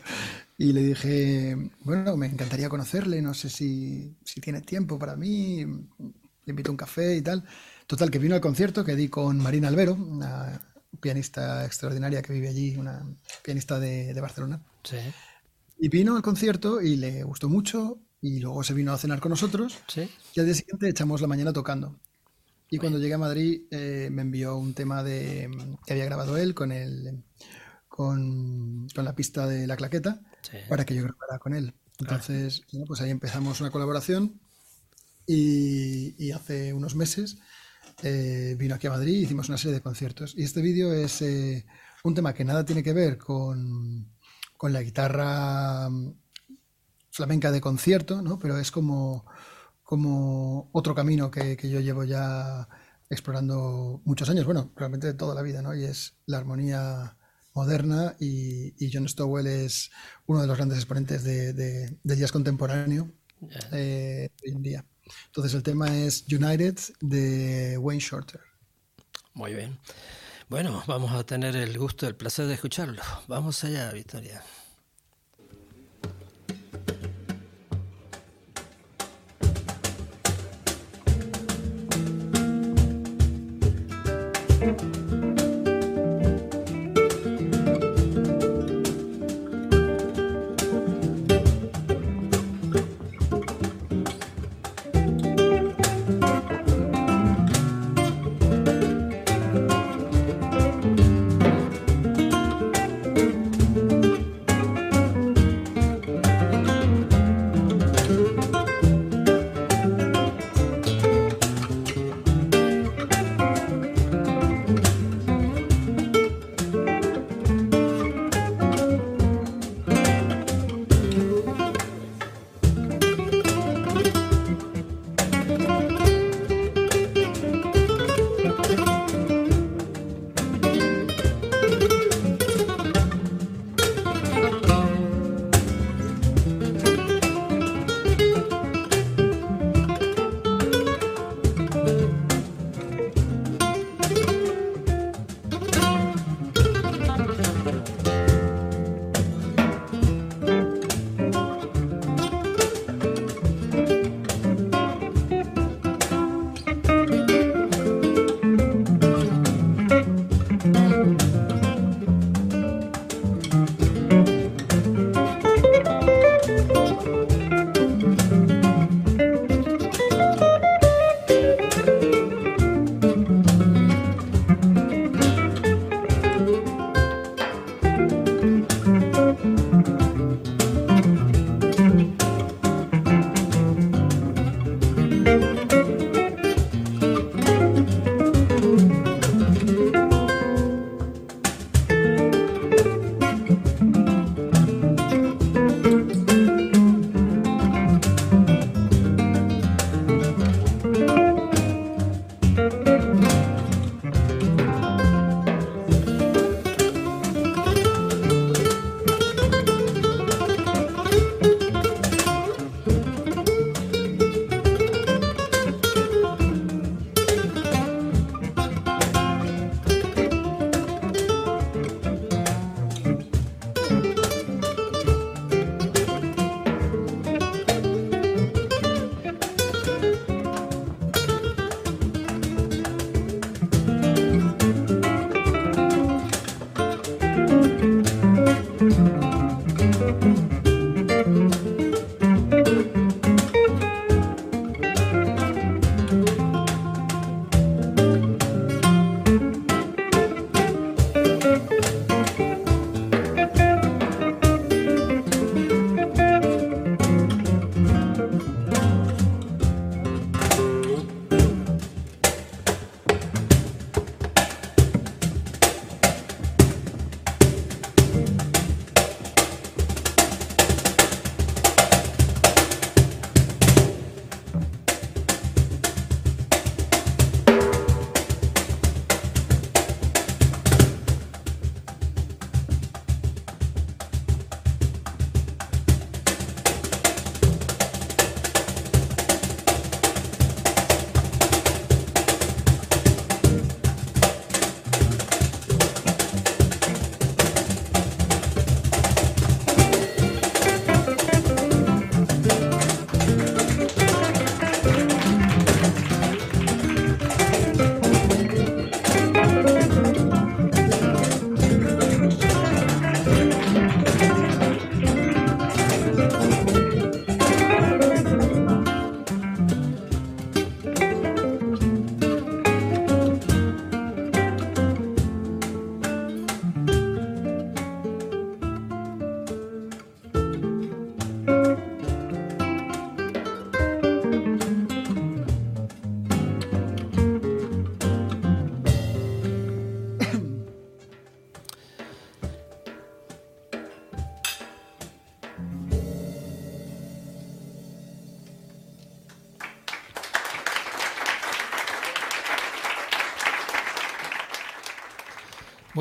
Y 0.58 0.74
le 0.74 0.82
dije, 0.82 1.56
bueno, 1.80 2.14
me 2.18 2.26
encantaría 2.26 2.68
conocerle, 2.68 3.22
no 3.22 3.32
sé 3.32 3.48
si, 3.48 4.14
si 4.22 4.38
tiene 4.42 4.60
tiempo 4.60 4.98
para 4.98 5.16
mí, 5.16 5.64
le 5.64 6.50
invito 6.50 6.70
a 6.70 6.72
un 6.72 6.76
café 6.76 7.16
y 7.16 7.22
tal. 7.22 7.42
Total, 7.86 8.10
que 8.10 8.18
vino 8.18 8.34
al 8.34 8.40
concierto 8.40 8.84
que 8.84 8.96
di 8.96 9.08
con 9.08 9.38
Marina 9.38 9.68
Albero, 9.68 9.94
una 9.94 10.60
pianista 11.00 11.64
extraordinaria 11.64 12.22
que 12.22 12.32
vive 12.32 12.48
allí, 12.48 12.76
una 12.76 13.06
pianista 13.44 13.78
de, 13.78 14.12
de 14.12 14.20
Barcelona. 14.20 14.60
Sí. 14.82 14.96
Y 15.78 15.88
vino 15.88 16.16
al 16.16 16.22
concierto 16.22 16.80
y 16.80 16.96
le 16.96 17.22
gustó 17.22 17.48
mucho 17.48 17.98
y 18.20 18.40
luego 18.40 18.64
se 18.64 18.74
vino 18.74 18.92
a 18.92 18.98
cenar 18.98 19.20
con 19.20 19.30
nosotros 19.30 19.78
Sí. 19.86 20.10
y 20.34 20.40
al 20.40 20.46
día 20.46 20.54
siguiente 20.54 20.88
echamos 20.88 21.20
la 21.20 21.26
mañana 21.28 21.52
tocando. 21.52 21.98
Y 22.68 22.78
cuando 22.78 22.98
llegué 22.98 23.14
a 23.14 23.18
Madrid 23.18 23.62
eh, 23.70 24.08
me 24.10 24.22
envió 24.22 24.56
un 24.56 24.74
tema 24.74 25.04
de, 25.04 25.48
que 25.86 25.92
había 25.92 26.06
grabado 26.06 26.36
él 26.36 26.54
con, 26.54 26.72
el, 26.72 27.22
con, 27.86 28.88
con 28.92 29.04
la 29.04 29.14
pista 29.14 29.46
de 29.46 29.66
la 29.66 29.76
claqueta 29.76 30.20
Sí. 30.42 30.58
para 30.68 30.84
que 30.84 30.94
yo 30.94 31.02
grabara 31.02 31.38
con 31.40 31.54
él. 31.54 31.74
Entonces, 31.98 32.62
bueno, 32.72 32.86
pues 32.86 33.00
ahí 33.00 33.10
empezamos 33.10 33.60
una 33.60 33.70
colaboración 33.70 34.40
y, 35.26 36.14
y 36.24 36.30
hace 36.32 36.72
unos 36.72 36.94
meses 36.94 37.38
eh, 38.02 38.54
vino 38.58 38.74
aquí 38.74 38.86
a 38.86 38.90
Madrid 38.90 39.14
y 39.14 39.22
hicimos 39.24 39.48
una 39.48 39.58
serie 39.58 39.74
de 39.76 39.82
conciertos. 39.82 40.34
Y 40.36 40.42
este 40.44 40.60
vídeo 40.62 40.92
es 40.92 41.22
eh, 41.22 41.66
un 42.04 42.14
tema 42.14 42.34
que 42.34 42.44
nada 42.44 42.64
tiene 42.64 42.82
que 42.82 42.92
ver 42.92 43.18
con, 43.18 44.12
con 44.56 44.72
la 44.72 44.82
guitarra 44.82 45.88
mm, 45.90 46.12
flamenca 47.10 47.50
de 47.50 47.60
concierto, 47.60 48.22
¿no? 48.22 48.38
pero 48.38 48.58
es 48.58 48.70
como, 48.70 49.24
como 49.82 50.68
otro 50.72 50.94
camino 50.94 51.30
que, 51.30 51.56
que 51.56 51.70
yo 51.70 51.80
llevo 51.80 52.04
ya 52.04 52.68
explorando 53.08 54.02
muchos 54.04 54.28
años, 54.28 54.44
bueno, 54.44 54.72
realmente 54.76 55.14
toda 55.14 55.34
la 55.34 55.42
vida, 55.42 55.62
¿no? 55.62 55.74
y 55.74 55.84
es 55.84 56.16
la 56.26 56.38
armonía 56.38 57.16
moderna 57.54 58.16
y, 58.20 58.74
y 58.84 58.90
John 58.92 59.08
Stowell 59.08 59.46
es 59.46 59.90
uno 60.26 60.40
de 60.42 60.46
los 60.46 60.56
grandes 60.56 60.78
exponentes 60.78 61.24
de, 61.24 61.52
de- 61.52 61.98
del 62.02 62.18
jazz 62.18 62.32
contemporáneo 62.32 63.10
eh, 63.72 64.28
hoy 64.44 64.52
en 64.52 64.62
día. 64.62 64.84
Entonces 65.26 65.54
el 65.54 65.62
tema 65.62 65.94
es 65.96 66.24
United 66.30 66.78
de 67.00 67.78
Wayne 67.78 68.00
Shorter. 68.00 68.40
Muy 69.34 69.54
bien. 69.54 69.78
Bueno, 70.48 70.82
vamos 70.86 71.12
a 71.12 71.24
tener 71.24 71.56
el 71.56 71.76
gusto, 71.78 72.06
el 72.06 72.14
placer 72.14 72.46
de 72.46 72.54
escucharlo. 72.54 73.02
Vamos 73.28 73.62
allá, 73.64 73.90
Victoria. 73.92 74.42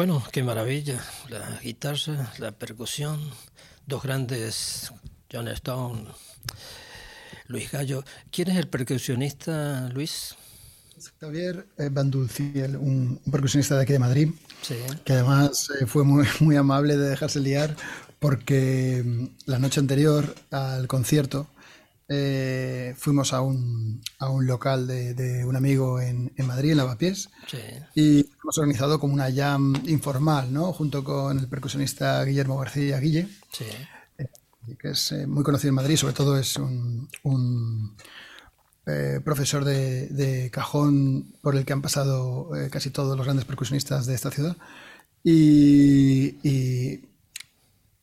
Bueno, 0.06 0.24
qué 0.32 0.44
maravilla. 0.44 1.04
La 1.30 1.60
guitarra, 1.64 2.32
la 2.38 2.52
percusión, 2.52 3.20
dos 3.88 4.04
grandes, 4.04 4.94
John 5.34 5.48
Stone, 5.48 6.06
Luis 7.48 7.72
Gallo. 7.72 8.04
¿Quién 8.30 8.52
es 8.52 8.58
el 8.58 8.68
percusionista, 8.68 9.90
Luis? 9.92 10.36
Javier 11.20 11.66
Van 11.90 12.12
Dulciel, 12.12 12.76
un, 12.76 13.20
percusionista 13.32 13.78
de 13.78 13.82
aquí 13.82 13.94
de 13.94 14.00
Madrid, 14.00 14.30
que 15.04 15.14
además 15.14 15.72
eh, 15.82 15.88
fue 15.88 16.04
muy, 16.04 16.28
muy 16.40 16.56
amable 16.56 16.98
de 16.98 17.10
dejarse 17.10 17.40
liar 17.40 17.76
porque 18.20 19.02
mm, 19.04 19.26
la 19.48 19.58
noche 19.58 19.80
anterior 19.80 20.36
al 20.52 20.86
concierto 20.86 21.48
eh, 22.08 22.94
fuimos 22.98 23.34
a 23.34 23.42
un, 23.42 24.02
a 24.20 24.30
un 24.30 24.46
local 24.46 24.86
de, 24.88 25.44
un 25.46 25.56
amigo 25.56 26.00
en, 26.00 26.32
en, 26.36 26.48
Madrid, 26.48 26.72
en 26.72 26.78
Lavapiés, 26.78 27.30
y 27.96 28.20
hemos 28.20 28.58
organizado 28.58 29.00
como 29.00 29.14
una 29.14 29.34
jam 29.34 29.74
informal, 29.88 30.54
¿no? 30.54 30.72
Junto 30.72 31.04
con 31.04 31.40
el 31.40 31.48
percusionista 31.48 32.24
Guillermo 32.24 32.60
García 32.60 33.00
Guille, 33.00 33.28
eh, 33.60 34.28
que 34.78 34.92
es 34.92 35.12
eh, 35.14 35.26
muy 35.26 35.44
conocido 35.44 35.70
en 35.70 35.76
Madrid, 35.76 35.98
sobre 35.98 36.14
todo 36.14 36.38
es 36.38 36.58
un, 36.58 37.10
un 37.24 37.98
profesor 39.24 39.66
de, 39.66 40.50
cajón 40.54 41.34
por 41.42 41.56
el 41.56 41.66
que 41.66 41.74
han 41.74 41.82
pasado 41.82 42.52
casi 42.70 42.92
todos 42.92 43.18
los 43.18 43.26
grandes 43.26 43.46
percusionistas 43.46 44.06
de 44.06 44.14
esta 44.14 44.30
ciudad. 44.30 44.56
Y, 45.24 46.38
y 46.48 47.02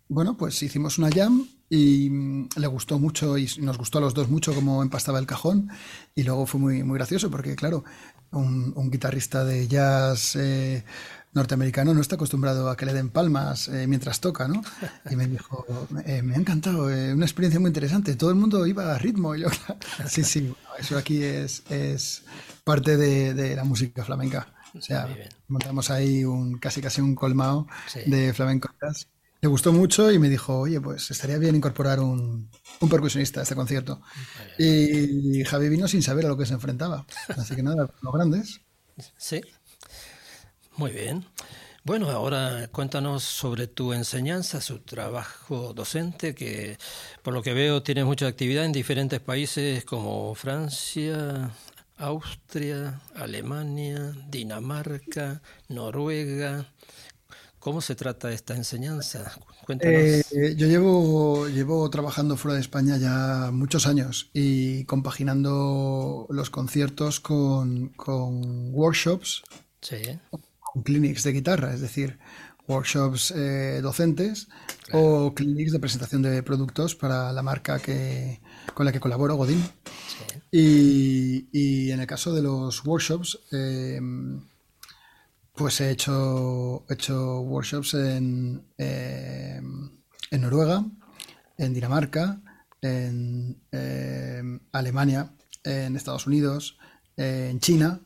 bueno, 0.08 0.36
pues 0.36 0.60
hicimos 0.60 0.98
una 0.98 1.08
jam 1.08 1.46
y 1.72 2.10
mm, 2.10 2.48
le 2.56 2.66
gustó 2.66 2.98
mucho 2.98 3.38
y 3.38 3.48
nos 3.60 3.78
gustó 3.78 3.96
a 3.96 4.02
los 4.02 4.12
dos 4.12 4.28
mucho 4.28 4.54
cómo 4.54 4.82
empastaba 4.82 5.18
el 5.18 5.26
cajón 5.26 5.70
y 6.14 6.22
luego 6.22 6.44
fue 6.44 6.60
muy, 6.60 6.82
muy 6.82 6.98
gracioso 6.98 7.30
porque 7.30 7.56
claro, 7.56 7.82
un, 8.30 8.90
guitarrista 8.90 9.42
de 9.42 9.66
jazz 9.68 10.36
eh, 10.36 10.84
norteamericano 11.32 11.94
no 11.94 12.02
está 12.02 12.16
acostumbrado 12.16 12.68
a 12.68 12.76
que 12.76 12.84
le 12.84 12.92
den 12.92 13.08
palmas 13.08 13.68
eh, 13.68 13.86
mientras 13.86 14.20
toca, 14.20 14.48
¿no? 14.48 14.62
Y 15.10 15.16
me 15.16 15.26
dijo, 15.26 15.64
eh, 16.04 16.20
me 16.20 16.34
ha 16.34 16.38
encantado, 16.38 16.88
una 16.88 17.24
experiencia 17.24 17.58
muy 17.58 17.68
interesante, 17.68 18.16
todo 18.16 18.28
el 18.28 18.36
mundo 18.36 18.66
iba 18.66 18.94
a 18.94 18.98
ritmo. 18.98 19.34
Y 19.34 19.40
yo, 19.40 19.48
sí, 20.06 20.24
sí, 20.24 20.54
eso 20.78 20.98
aquí 20.98 21.22
es, 21.22 21.62
es 21.70 22.22
parte 22.64 22.98
de, 22.98 23.56
la 23.56 23.64
música 23.64 24.04
flamenca. 24.04 24.52
O 24.74 24.80
sea, 24.82 25.08
montamos 25.48 25.90
ahí 25.90 26.24
un 26.24 26.58
casi 26.58 26.82
casi 26.82 27.00
un 27.00 27.14
colmado 27.14 27.66
de 28.06 28.34
flamenco 28.34 28.68
le 29.42 29.48
gustó 29.48 29.72
mucho 29.72 30.12
y 30.12 30.20
me 30.20 30.28
dijo, 30.28 30.56
oye, 30.56 30.80
pues 30.80 31.10
estaría 31.10 31.36
bien 31.36 31.56
incorporar 31.56 31.98
un, 31.98 32.48
percusionista 32.88 33.40
a 33.40 33.42
este 33.42 33.56
concierto. 33.56 34.00
Y 34.56 35.42
Javi 35.42 35.68
vino 35.68 35.88
sin 35.88 36.00
saber 36.00 36.26
a 36.26 36.28
lo 36.28 36.38
que 36.38 36.46
se 36.46 36.54
enfrentaba. 36.54 37.04
Así 37.36 37.56
que 37.56 37.62
nada, 37.64 37.92
los 38.02 38.12
grandes. 38.14 38.60
Sí, 39.16 39.40
muy 40.76 40.92
bien. 40.92 41.26
Bueno, 41.82 42.08
ahora 42.10 42.68
cuéntanos 42.70 43.24
sobre 43.24 43.66
tu 43.66 43.92
enseñanza, 43.92 44.60
su 44.60 44.78
trabajo 44.78 45.72
docente, 45.74 46.36
que 46.36 46.78
por 47.22 47.34
lo 47.34 47.42
que 47.42 47.52
veo 47.52 47.82
tienes 47.82 48.04
mucha 48.04 48.28
actividad 48.28 48.64
en 48.64 48.70
diferentes 48.70 49.18
países 49.18 49.84
como 49.84 50.36
Francia, 50.36 51.50
Austria, 51.96 53.00
Alemania, 53.16 54.12
Dinamarca, 54.28 55.42
Noruega. 55.68 56.68
¿Cómo 57.62 57.80
se 57.80 57.94
trata 57.94 58.32
esta 58.32 58.56
enseñanza? 58.56 59.32
Cuéntanos. 59.64 59.94
Eh, 59.94 60.54
yo 60.56 60.66
llevo, 60.66 61.46
llevo 61.46 61.88
trabajando 61.90 62.36
fuera 62.36 62.56
de 62.56 62.60
España 62.60 62.96
ya 62.96 63.50
muchos 63.52 63.86
años 63.86 64.30
y 64.34 64.84
compaginando 64.86 66.26
los 66.28 66.50
conciertos 66.50 67.20
con, 67.20 67.92
workshops, 68.72 69.44
con 70.58 70.82
clinics 70.82 71.22
de 71.22 71.32
guitarra, 71.34 71.72
es 71.72 71.80
decir, 71.80 72.18
workshops 72.66 73.30
eh, 73.30 73.78
docentes 73.80 74.48
o 74.92 75.32
clinics 75.32 75.70
de 75.70 75.78
presentación 75.78 76.22
de 76.22 76.42
productos 76.42 76.96
para 76.96 77.32
la 77.32 77.42
marca 77.42 77.78
que, 77.78 78.40
con 78.74 78.86
la 78.86 78.90
que 78.90 78.98
colaboro, 78.98 79.36
Godín. 79.36 79.64
Y, 80.50 81.92
en 81.92 82.00
el 82.00 82.08
caso 82.08 82.34
de 82.34 82.42
los 82.42 82.84
workshops, 82.84 83.38
eh, 83.52 84.00
pues 85.54 85.80
he 85.80 85.90
hecho, 85.90 86.84
hecho 86.88 87.40
workshops 87.40 87.94
en, 87.94 88.64
en 88.78 90.40
Noruega, 90.40 90.84
en 91.58 91.74
Dinamarca, 91.74 92.40
en 92.80 93.60
Alemania, 94.72 95.32
en 95.64 95.96
Estados 95.96 96.26
Unidos, 96.26 96.78
en 97.16 97.60
China, 97.60 98.00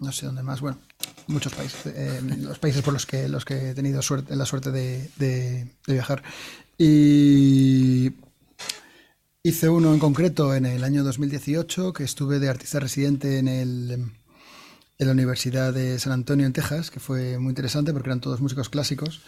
no 0.00 0.12
sé 0.12 0.26
dónde 0.26 0.42
más, 0.42 0.60
bueno, 0.60 0.78
muchos 1.26 1.54
países, 1.54 2.22
los 2.38 2.58
países 2.58 2.82
por 2.82 2.92
los 2.92 3.06
que, 3.06 3.28
los 3.28 3.44
que 3.44 3.70
he 3.70 3.74
tenido 3.74 4.02
suerte, 4.02 4.34
la 4.36 4.46
suerte 4.46 4.70
de, 4.70 5.10
de 5.16 5.76
viajar. 5.86 6.22
Y 6.76 8.12
hice 9.42 9.68
uno 9.68 9.92
en 9.92 10.00
concreto 10.00 10.54
en 10.54 10.66
el 10.66 10.82
año 10.84 11.04
2018, 11.04 11.92
que 11.92 12.04
estuve 12.04 12.38
de 12.38 12.48
artista 12.48 12.80
residente 12.80 13.38
en 13.38 13.48
el 13.48 14.12
en 15.00 15.06
la 15.06 15.14
Universidad 15.14 15.72
de 15.72 15.98
San 15.98 16.12
Antonio 16.12 16.44
en 16.44 16.52
Texas, 16.52 16.90
que 16.90 17.00
fue 17.00 17.38
muy 17.38 17.52
interesante 17.52 17.90
porque 17.94 18.10
eran 18.10 18.20
todos 18.20 18.42
músicos 18.42 18.68
clásicos 18.68 19.22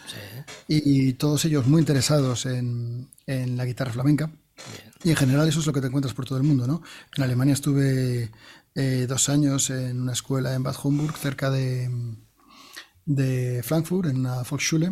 y, 0.67 1.13
todos 1.13 1.43
ellos 1.45 1.65
muy 1.65 1.79
interesados 1.79 2.45
en, 2.45 3.09
la 3.25 3.65
guitarra 3.65 3.91
flamenca. 3.91 4.31
Y 5.03 5.09
en 5.09 5.15
general 5.15 5.47
eso 5.47 5.61
es 5.61 5.65
lo 5.65 5.73
que 5.73 5.81
te 5.81 5.87
encuentras 5.87 6.13
por 6.13 6.25
todo 6.25 6.37
el 6.37 6.43
mundo, 6.43 6.67
¿no? 6.67 6.83
En 7.17 7.23
Alemania 7.23 7.55
estuve 7.55 8.29
eh, 8.75 9.07
dos 9.09 9.29
años 9.29 9.71
en 9.71 9.99
una 9.99 10.13
escuela 10.13 10.53
en 10.53 10.61
Bad 10.61 10.75
Homburg, 10.83 11.17
cerca 11.17 11.49
de, 11.49 11.89
de 13.05 13.63
Frankfurt, 13.63 14.09
en 14.09 14.17
una 14.17 14.43
Volksschule. 14.43 14.91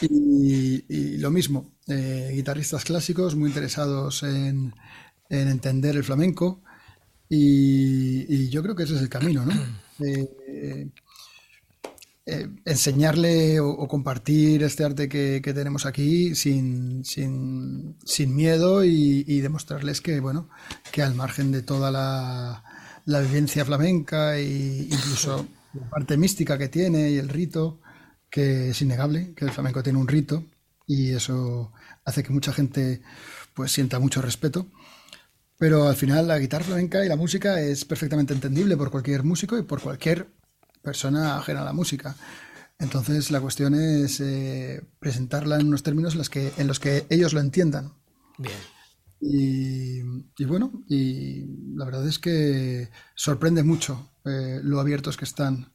Y, 0.00 1.18
lo 1.18 1.30
mismo, 1.30 1.70
eh, 1.86 2.32
guitarristas 2.34 2.84
clásicos 2.84 3.36
muy 3.36 3.48
interesados 3.48 4.24
en, 4.24 4.74
en 5.28 5.48
entender 5.48 5.94
el 5.94 6.02
flamenco. 6.02 6.64
Y, 7.28 8.48
yo 8.50 8.60
creo 8.60 8.74
que 8.74 8.82
ese 8.82 8.96
es 8.96 9.02
el 9.02 9.08
camino, 9.08 9.46
¿no? 9.46 9.52
Eh, 12.26 12.48
enseñarle 12.64 13.60
o, 13.60 13.86
compartir 13.86 14.62
este 14.62 14.82
arte 14.82 15.10
que, 15.10 15.40
tenemos 15.42 15.84
aquí 15.84 16.34
sin, 16.34 17.04
sin, 17.04 17.96
sin 18.02 18.34
miedo 18.34 18.82
y, 18.82 19.40
demostrarles 19.42 20.00
que, 20.00 20.20
bueno, 20.20 20.48
que 20.90 21.02
al 21.02 21.14
margen 21.14 21.52
de 21.52 21.60
toda 21.60 21.90
la, 21.90 22.64
la 23.04 23.20
vivencia 23.20 23.64
flamenca 23.66 24.38
e 24.38 24.86
incluso 24.90 25.46
la 25.74 25.90
parte 25.90 26.16
mística 26.16 26.56
que 26.56 26.68
tiene 26.68 27.10
y 27.10 27.18
el 27.18 27.28
rito, 27.28 27.80
que 28.30 28.70
es 28.70 28.80
innegable, 28.80 29.34
que 29.34 29.44
el 29.44 29.50
flamenco 29.50 29.82
tiene 29.82 29.98
un 29.98 30.08
rito 30.08 30.44
y 30.86 31.10
eso 31.10 31.72
hace 32.06 32.22
que 32.22 32.32
mucha 32.32 32.54
gente 32.54 33.02
pues 33.52 33.70
sienta 33.70 33.98
mucho 33.98 34.22
respeto 34.22 34.66
pero 35.64 35.88
al 35.88 35.96
final 35.96 36.28
la 36.28 36.38
guitarra 36.38 36.66
flamenca 36.66 37.02
y 37.02 37.08
la 37.08 37.16
música 37.16 37.58
es 37.58 37.86
perfectamente 37.86 38.34
entendible 38.34 38.76
por 38.76 38.90
cualquier 38.90 39.24
músico 39.24 39.56
y 39.56 39.62
por 39.62 39.80
cualquier 39.80 40.28
persona 40.82 41.38
ajena 41.38 41.62
a 41.62 41.64
la 41.64 41.72
música. 41.72 42.14
Entonces 42.78 43.30
la 43.30 43.40
cuestión 43.40 43.74
es 43.74 44.20
eh, 44.20 44.82
presentarla 44.98 45.58
en 45.58 45.68
unos 45.68 45.82
términos 45.82 46.12
en 46.12 46.18
los, 46.18 46.28
que, 46.28 46.52
en 46.58 46.66
los 46.66 46.80
que 46.80 47.06
ellos 47.08 47.32
lo 47.32 47.40
entiendan. 47.40 47.94
Bien. 48.36 48.58
Y, 49.22 50.02
bueno, 50.44 50.70
y 50.86 51.46
la 51.74 51.86
verdad 51.86 52.06
es 52.06 52.18
que 52.18 52.90
sorprende 53.14 53.62
mucho 53.62 54.10
eh, 54.26 54.60
lo 54.62 54.80
abiertos 54.80 55.16
que 55.16 55.24
están 55.24 55.72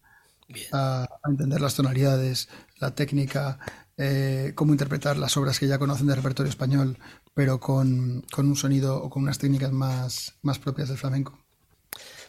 a, 0.71 1.07
entender 1.27 1.61
las 1.61 1.73
tonalidades, 1.73 2.47
la 2.79 2.93
técnica, 2.93 3.57
eh, 3.97 4.51
cómo 4.53 4.71
interpretar 4.71 5.17
las 5.17 5.35
obras 5.35 5.57
que 5.57 5.67
ya 5.67 5.79
conocen 5.79 6.05
de 6.05 6.15
repertorio 6.15 6.49
español, 6.51 6.99
pero 7.33 7.59
con, 7.59 8.25
un 8.37 8.55
sonido 8.55 9.01
o 9.01 9.09
con 9.09 9.23
unas 9.23 9.37
técnicas 9.37 9.71
más, 9.71 10.35
más 10.41 10.59
propias 10.59 10.89
del 10.89 10.97
flamenco. 10.97 11.39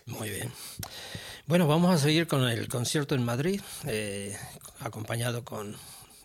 Muy 0.07 0.31
bien. 0.31 0.53
Bueno, 1.47 1.67
vamos 1.67 1.95
a 1.95 1.99
seguir 1.99 2.27
con 2.27 2.49
el 2.49 2.69
concierto 2.69 3.15
en 3.15 3.25
Madrid, 3.25 3.61
eh, 3.87 4.37
acompañado 4.81 5.45
con 5.45 5.77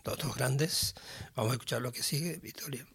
los 0.04 0.18
dos 0.18 0.34
grandes. 0.36 0.94
Vamos 1.34 1.52
a 1.52 1.54
escuchar 1.54 1.82
lo 1.82 1.92
que 1.92 2.02
sigue, 2.02 2.38
Victoria. 2.38 2.86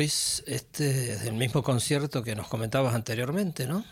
Luis, 0.00 0.42
este 0.46 1.12
es 1.12 1.24
el 1.24 1.34
mismo 1.34 1.62
concierto 1.62 2.22
que 2.22 2.34
nos 2.34 2.48
comentabas 2.48 2.94
anteriormente, 2.94 3.66
¿no? 3.66 3.84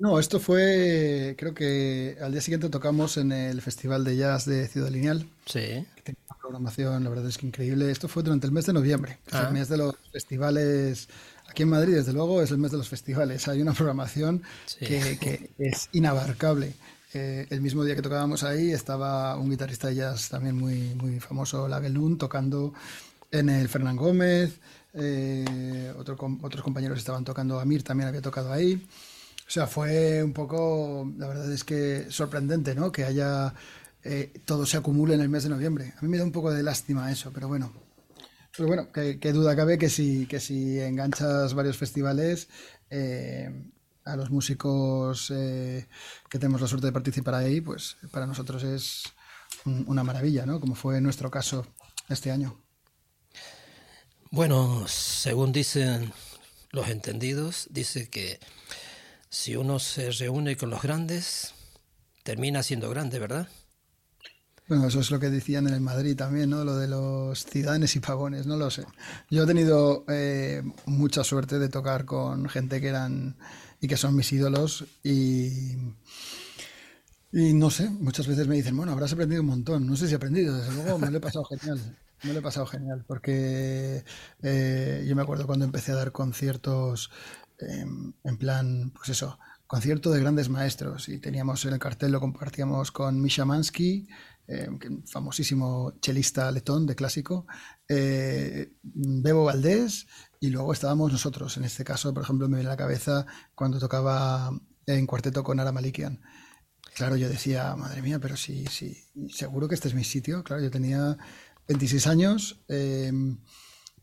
No, 0.00 0.18
esto 0.18 0.40
fue, 0.40 1.36
creo 1.38 1.54
que 1.54 2.16
al 2.20 2.32
día 2.32 2.40
siguiente 2.40 2.68
tocamos 2.70 3.16
en 3.18 3.30
el 3.30 3.62
Festival 3.62 4.02
de 4.02 4.16
Jazz 4.16 4.46
de 4.46 4.66
Ciudad 4.66 4.90
Lineal. 4.90 5.28
Sí. 5.46 5.86
Tenía 6.02 6.20
una 6.28 6.38
programación, 6.40 7.04
la 7.04 7.10
verdad 7.10 7.28
es 7.28 7.38
que 7.38 7.46
increíble. 7.46 7.88
Esto 7.88 8.08
fue 8.08 8.24
durante 8.24 8.48
el 8.48 8.52
mes 8.52 8.66
de 8.66 8.72
noviembre, 8.72 9.20
es 9.28 9.34
el 9.34 9.46
ah. 9.46 9.50
mes 9.50 9.68
de 9.68 9.76
los 9.76 9.94
festivales. 10.10 11.08
Aquí 11.48 11.62
en 11.62 11.68
Madrid, 11.68 11.94
desde 11.94 12.12
luego, 12.12 12.42
es 12.42 12.50
el 12.50 12.58
mes 12.58 12.72
de 12.72 12.78
los 12.78 12.88
festivales. 12.88 13.46
Hay 13.46 13.62
una 13.62 13.74
programación 13.74 14.42
que, 14.80 15.52
es 15.56 15.88
inabarcable. 15.92 16.74
Eh, 17.14 17.46
el 17.50 17.60
mismo 17.60 17.84
día 17.84 17.94
que 17.94 18.02
tocábamos 18.02 18.42
ahí 18.42 18.72
estaba 18.72 19.36
un 19.36 19.50
guitarrista 19.50 19.86
de 19.86 19.94
jazz 19.94 20.30
también 20.30 20.56
muy, 20.56 20.96
muy 20.96 21.20
famoso, 21.20 21.68
Lagelun, 21.68 22.18
tocando 22.18 22.74
en 23.30 23.50
el 23.50 23.68
Fernán 23.68 23.96
Gómez. 23.96 24.58
Eh, 24.94 25.92
otros 25.96 26.62
compañeros 26.62 26.98
estaban 26.98 27.24
tocando, 27.24 27.60
Amir 27.60 27.82
también 27.82 28.08
había 28.08 28.22
tocado 28.22 28.52
ahí. 28.52 28.86
O 29.46 29.50
sea, 29.50 29.66
fue 29.66 30.22
un 30.22 30.32
poco, 30.32 31.10
la 31.16 31.28
verdad 31.28 31.50
es 31.52 31.64
que 31.64 32.06
sorprendente, 32.10 32.74
¿no? 32.74 32.92
Que 32.92 33.04
haya 33.04 33.54
eh, 34.02 34.32
todo 34.44 34.66
se 34.66 34.76
acumule 34.76 35.14
en 35.14 35.20
el 35.20 35.28
mes 35.28 35.44
de 35.44 35.48
noviembre. 35.50 35.94
A 35.96 36.02
mí 36.02 36.08
me 36.08 36.18
da 36.18 36.24
un 36.24 36.32
poco 36.32 36.50
de 36.52 36.62
lástima 36.62 37.10
eso, 37.10 37.32
pero 37.32 37.48
bueno. 37.48 37.72
Pero 38.56 38.66
bueno, 38.68 38.88
qué 38.92 39.32
duda 39.32 39.54
cabe 39.54 39.78
que 39.78 39.88
si, 39.88 40.26
que 40.26 40.40
si 40.40 40.80
enganchas 40.80 41.54
varios 41.54 41.76
festivales, 41.76 42.48
eh, 42.90 43.50
a 44.04 44.16
los 44.16 44.30
músicos 44.30 45.30
eh, 45.34 45.86
que 46.30 46.38
tenemos 46.38 46.60
la 46.60 46.66
suerte 46.66 46.86
de 46.86 46.92
participar 46.92 47.34
ahí, 47.34 47.60
pues 47.60 47.98
para 48.10 48.26
nosotros 48.26 48.64
es 48.64 49.04
una 49.64 50.02
maravilla, 50.02 50.46
¿no? 50.46 50.60
Como 50.60 50.74
fue 50.74 51.00
nuestro 51.00 51.30
caso 51.30 51.66
este 52.08 52.30
año. 52.30 52.58
Bueno, 54.30 54.86
según 54.88 55.52
dicen 55.52 56.12
los 56.70 56.88
entendidos, 56.88 57.68
dice 57.70 58.08
que 58.10 58.40
si 59.30 59.56
uno 59.56 59.78
se 59.80 60.10
reúne 60.12 60.56
con 60.56 60.70
los 60.70 60.82
grandes, 60.82 61.54
termina 62.24 62.62
siendo 62.62 62.90
grande, 62.90 63.18
¿verdad? 63.18 63.48
Bueno, 64.68 64.86
eso 64.86 65.00
es 65.00 65.10
lo 65.10 65.18
que 65.18 65.30
decían 65.30 65.66
en 65.66 65.74
el 65.74 65.80
Madrid 65.80 66.14
también, 66.14 66.50
¿no? 66.50 66.62
Lo 66.62 66.76
de 66.76 66.88
los 66.88 67.44
ciudadanos 67.46 67.96
y 67.96 68.00
pagones, 68.00 68.46
no 68.46 68.56
lo 68.56 68.70
sé. 68.70 68.84
Yo 69.30 69.44
he 69.44 69.46
tenido 69.46 70.04
eh, 70.08 70.62
mucha 70.84 71.24
suerte 71.24 71.58
de 71.58 71.70
tocar 71.70 72.04
con 72.04 72.48
gente 72.50 72.80
que 72.80 72.88
eran 72.88 73.36
y 73.80 73.88
que 73.88 73.96
son 73.96 74.14
mis 74.14 74.30
ídolos 74.32 74.84
y, 75.02 75.74
y 77.32 77.52
no 77.54 77.70
sé, 77.70 77.90
muchas 77.90 78.26
veces 78.26 78.46
me 78.48 78.56
dicen, 78.56 78.76
bueno, 78.76 78.92
habrás 78.92 79.12
aprendido 79.12 79.42
un 79.42 79.48
montón. 79.48 79.86
No 79.86 79.96
sé 79.96 80.06
si 80.06 80.12
he 80.14 80.16
aprendido, 80.16 80.56
desde 80.56 80.72
luego 80.72 80.98
me 80.98 81.10
lo 81.10 81.18
he 81.18 81.20
pasado 81.20 81.44
genial. 81.44 81.98
Me 82.24 82.32
lo 82.32 82.40
he 82.40 82.42
pasado 82.42 82.66
genial 82.66 83.04
porque 83.06 84.04
eh, 84.42 85.04
yo 85.06 85.16
me 85.16 85.22
acuerdo 85.22 85.46
cuando 85.46 85.64
empecé 85.64 85.92
a 85.92 85.96
dar 85.96 86.12
conciertos 86.12 87.10
Em, 87.58 88.12
en 88.22 88.36
plan, 88.38 88.92
pues 88.94 89.08
eso, 89.08 89.38
concierto 89.66 90.10
de 90.10 90.20
grandes 90.20 90.48
maestros. 90.48 91.08
Y 91.08 91.18
teníamos 91.18 91.64
en 91.64 91.74
el 91.74 91.78
cartel, 91.78 92.12
lo 92.12 92.20
compartíamos 92.20 92.92
con 92.92 93.20
Misha 93.20 93.44
Mansky, 93.44 94.08
em, 94.46 94.78
famosísimo 95.06 95.94
chelista 96.00 96.50
letón 96.52 96.86
de 96.86 96.94
clásico, 96.94 97.46
eh, 97.88 98.72
Bebo 98.82 99.44
Valdés, 99.44 100.06
y 100.40 100.50
luego 100.50 100.72
estábamos 100.72 101.12
nosotros. 101.12 101.56
En 101.56 101.64
este 101.64 101.84
caso, 101.84 102.14
por 102.14 102.22
ejemplo, 102.22 102.48
me 102.48 102.56
viene 102.56 102.70
la 102.70 102.76
cabeza 102.76 103.26
cuando 103.54 103.78
tocaba 103.78 104.50
en 104.86 105.06
cuarteto 105.06 105.42
con 105.42 105.60
Ara 105.60 105.72
Malikian. 105.72 106.20
Claro, 106.94 107.16
yo 107.16 107.28
decía, 107.28 107.76
madre 107.76 108.02
mía, 108.02 108.18
pero 108.18 108.36
sí, 108.36 108.64
sí, 108.70 108.96
seguro 109.30 109.68
que 109.68 109.74
este 109.74 109.88
es 109.88 109.94
mi 109.94 110.04
sitio. 110.04 110.42
Claro, 110.42 110.62
yo 110.62 110.70
tenía 110.70 111.16
26 111.68 112.06
años, 112.06 112.60
em, 112.68 113.38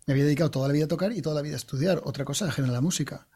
me 0.05 0.13
había 0.13 0.23
dedicado 0.23 0.51
toda 0.51 0.67
la 0.67 0.73
vida 0.73 0.85
a 0.85 0.87
tocar 0.87 1.11
y 1.11 1.21
toda 1.21 1.35
la 1.35 1.41
vida 1.41 1.55
a 1.55 1.57
estudiar. 1.57 2.01
Otra 2.05 2.23
cosa 2.25 2.47
ajena 2.47 2.69
a 2.69 2.71
la 2.71 2.81
música. 2.81 3.27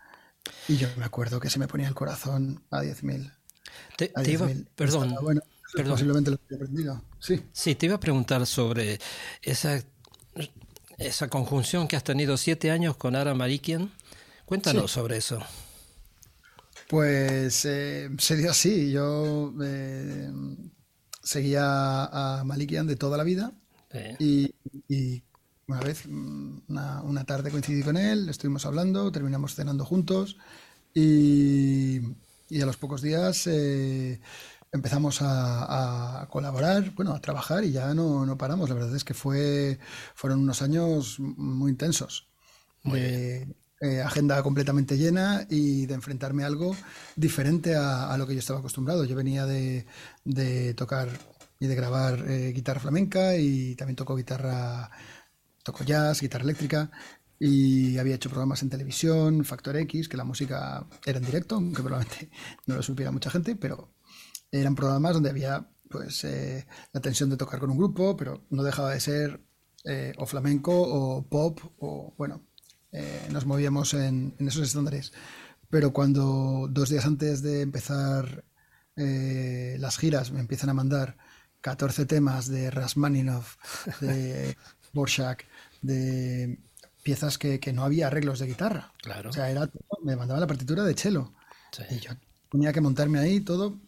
Y 0.68 0.78
yo 0.78 0.88
me 0.98 1.06
acuerdo 1.06 1.40
que 1.40 1.50
se 1.50 1.60
me 1.60 1.68
ponía 1.68 1.88
el 1.88 1.96
corazón 1.96 2.64
a 2.70 2.82
10.000. 2.82 3.34
Te, 3.98 4.12
iba, 4.32 4.48
perdón, 4.76 5.16
bueno, 5.22 5.42
posiblemente 5.88 6.32
lo 6.32 6.40
he 6.50 6.56
aprendido. 6.56 7.04
Sí. 7.20 7.44
sí, 7.52 7.76
te 7.76 7.88
iba 7.88 7.96
a 7.96 8.00
preguntar 8.00 8.46
sobre 8.46 9.00
esa 9.42 9.84
esa 11.00 11.30
conjunción 11.30 11.88
que 11.88 11.96
has 11.96 12.04
tenido 12.04 12.38
siete 12.38 12.72
años 12.72 12.98
con 12.98 13.16
Ara 13.16 13.34
Marikian. 13.34 13.92
Cuéntanos 14.46 14.92
sobre 14.92 15.18
eso. 15.18 15.40
Pues 16.90 17.66
eh, 17.66 18.10
se 18.18 18.36
dio 18.36 18.52
así. 18.52 18.92
Yo 18.92 19.54
eh, 19.64 20.30
seguía 21.24 22.06
a 22.06 22.44
Malikian 22.44 22.88
de 22.88 22.96
toda 22.96 23.18
la 23.18 23.24
vida 23.24 23.54
y, 24.20 24.54
una 25.68 25.80
vez, 25.82 26.06
una, 26.06 27.24
tarde 27.26 27.52
coincidí 27.52 27.84
con 27.84 27.98
él, 27.98 28.30
estuvimos 28.30 28.66
hablando, 28.66 29.12
terminamos 29.12 29.56
cenando 29.56 29.86
juntos 29.86 30.38
y, 30.94 32.00
a 32.62 32.66
los 32.66 32.78
pocos 32.78 33.02
días 33.02 33.46
eh, 33.48 34.20
empezamos 34.72 35.20
a, 35.22 36.28
colaborar, 36.32 36.92
bueno, 36.96 37.14
a 37.14 37.22
trabajar 37.22 37.64
y 37.64 37.72
ya 37.72 37.94
no, 37.94 38.26
no, 38.26 38.38
paramos. 38.38 38.70
La 38.70 38.76
verdad 38.76 38.96
es 38.96 39.04
que 39.04 39.14
fue, 39.14 39.80
fueron 40.16 40.40
unos 40.40 40.62
años 40.62 41.20
muy 41.20 41.72
intensos. 41.72 42.28
Eh, 43.82 44.02
agenda 44.02 44.44
completamente 44.44 44.98
llena 44.98 45.48
y 45.50 45.86
de 45.86 45.94
enfrentarme 45.94 46.44
a 46.44 46.48
algo 46.48 46.76
diferente 47.16 47.76
a, 47.76 48.14
lo 48.18 48.28
que 48.28 48.34
yo 48.34 48.40
estaba 48.40 48.60
acostumbrado. 48.60 49.06
Yo 49.06 49.16
venía 49.16 49.46
de, 49.46 49.86
tocar 50.76 51.08
y 51.60 51.68
de 51.68 51.76
grabar 51.76 52.26
eh, 52.30 52.52
guitarra 52.54 52.80
flamenca 52.80 53.36
y 53.36 53.76
también 53.76 53.96
toco 53.96 54.16
guitarra, 54.16 54.90
toco 55.64 55.84
jazz, 55.84 56.22
guitarra 56.22 56.44
eléctrica 56.44 56.92
y 57.40 57.98
había 57.98 58.16
hecho 58.16 58.30
programas 58.30 58.64
en 58.64 58.70
televisión, 58.70 59.46
Factor 59.46 59.78
X, 59.78 60.10
que 60.10 60.18
la 60.18 60.24
música 60.24 60.86
era 61.06 61.20
en 61.20 61.26
directo, 61.26 61.56
aunque 61.56 61.84
probablemente 61.84 62.30
no 62.66 62.76
lo 62.76 62.84
supiera 62.84 63.12
mucha 63.12 63.30
gente, 63.30 63.56
pero 63.56 63.94
eran 64.52 64.76
programas 64.76 65.14
donde 65.14 65.30
había 65.30 65.70
pues 65.90 66.24
eh, 66.24 66.68
la 66.94 67.02
tensión 67.02 67.30
de 67.30 67.38
tocar 67.38 67.60
con 67.60 67.72
un 67.72 67.78
grupo, 67.78 68.16
pero 68.16 68.46
no 68.50 68.64
dejaba 68.64 68.92
de 68.92 69.00
ser 69.00 69.42
o 70.18 70.26
flamenco 70.26 70.74
o 70.74 71.26
pop 71.28 71.58
o 71.80 72.14
bueno, 72.18 72.44
eh, 72.92 73.28
nos 73.32 73.46
movíamos 73.46 73.94
en, 73.94 74.36
esos 74.40 74.68
estándares. 74.68 75.14
Pero 75.70 75.94
cuando 75.94 76.68
dos 76.70 76.90
días 76.90 77.06
antes 77.06 77.42
de 77.42 77.62
empezar 77.62 78.44
eh, 78.96 79.78
las 79.80 79.98
giras 79.98 80.32
me 80.32 80.40
empiezan 80.40 80.70
a 80.70 80.74
mandar 80.74 81.18
14 81.62 82.06
temas 82.06 82.48
de 82.48 82.72
Rasmaninov, 82.72 83.46
de 84.02 84.56
Borshak, 84.94 85.46
de 85.82 86.60
piezas 87.04 87.38
que, 87.38 87.60
no 87.74 87.84
había 87.84 88.08
arreglos 88.08 88.40
de 88.40 88.48
guitarra. 88.48 88.92
Claro. 89.02 89.30
O 89.30 89.34
sea, 89.34 89.50
era, 89.50 89.70
me 90.04 90.16
mandaba 90.16 90.40
la 90.40 90.48
partitura 90.48 90.84
de 90.84 90.94
cello. 90.94 91.34
Y 91.90 92.00
yo 92.00 92.12
tenía 92.52 92.74
que 92.74 92.82
montarme 92.82 93.20
ahí 93.20 93.42
todo. 93.42 93.80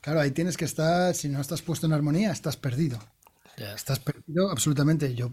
Claro, 0.00 0.20
ahí 0.20 0.30
tienes 0.30 0.56
que 0.56 0.64
estar, 0.64 1.14
si 1.14 1.28
no 1.28 1.40
estás 1.40 1.62
puesto 1.62 1.86
en 1.86 1.92
armonía, 1.92 2.32
estás 2.32 2.56
perdido. 2.56 2.98
Estás 3.56 3.98
perdido 3.98 4.50
absolutamente. 4.50 5.14
Yo 5.14 5.32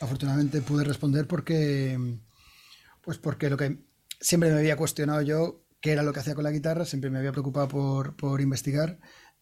afortunadamente 0.00 0.60
pude 0.60 0.84
responder 0.84 1.26
porque 1.26 1.98
pues 3.02 3.18
porque 3.18 3.50
lo 3.50 3.56
que 3.56 3.78
siempre 4.20 4.50
me 4.50 4.58
había 4.58 4.76
cuestionado 4.76 5.22
yo, 5.22 5.64
qué 5.80 5.92
era 5.92 6.02
lo 6.02 6.12
que 6.12 6.20
hacía 6.20 6.34
con 6.34 6.44
la 6.44 6.50
guitarra, 6.50 6.84
siempre 6.84 7.10
me 7.10 7.18
había 7.18 7.32
preocupado 7.32 8.14
por, 8.16 8.40
investigar 8.40 8.98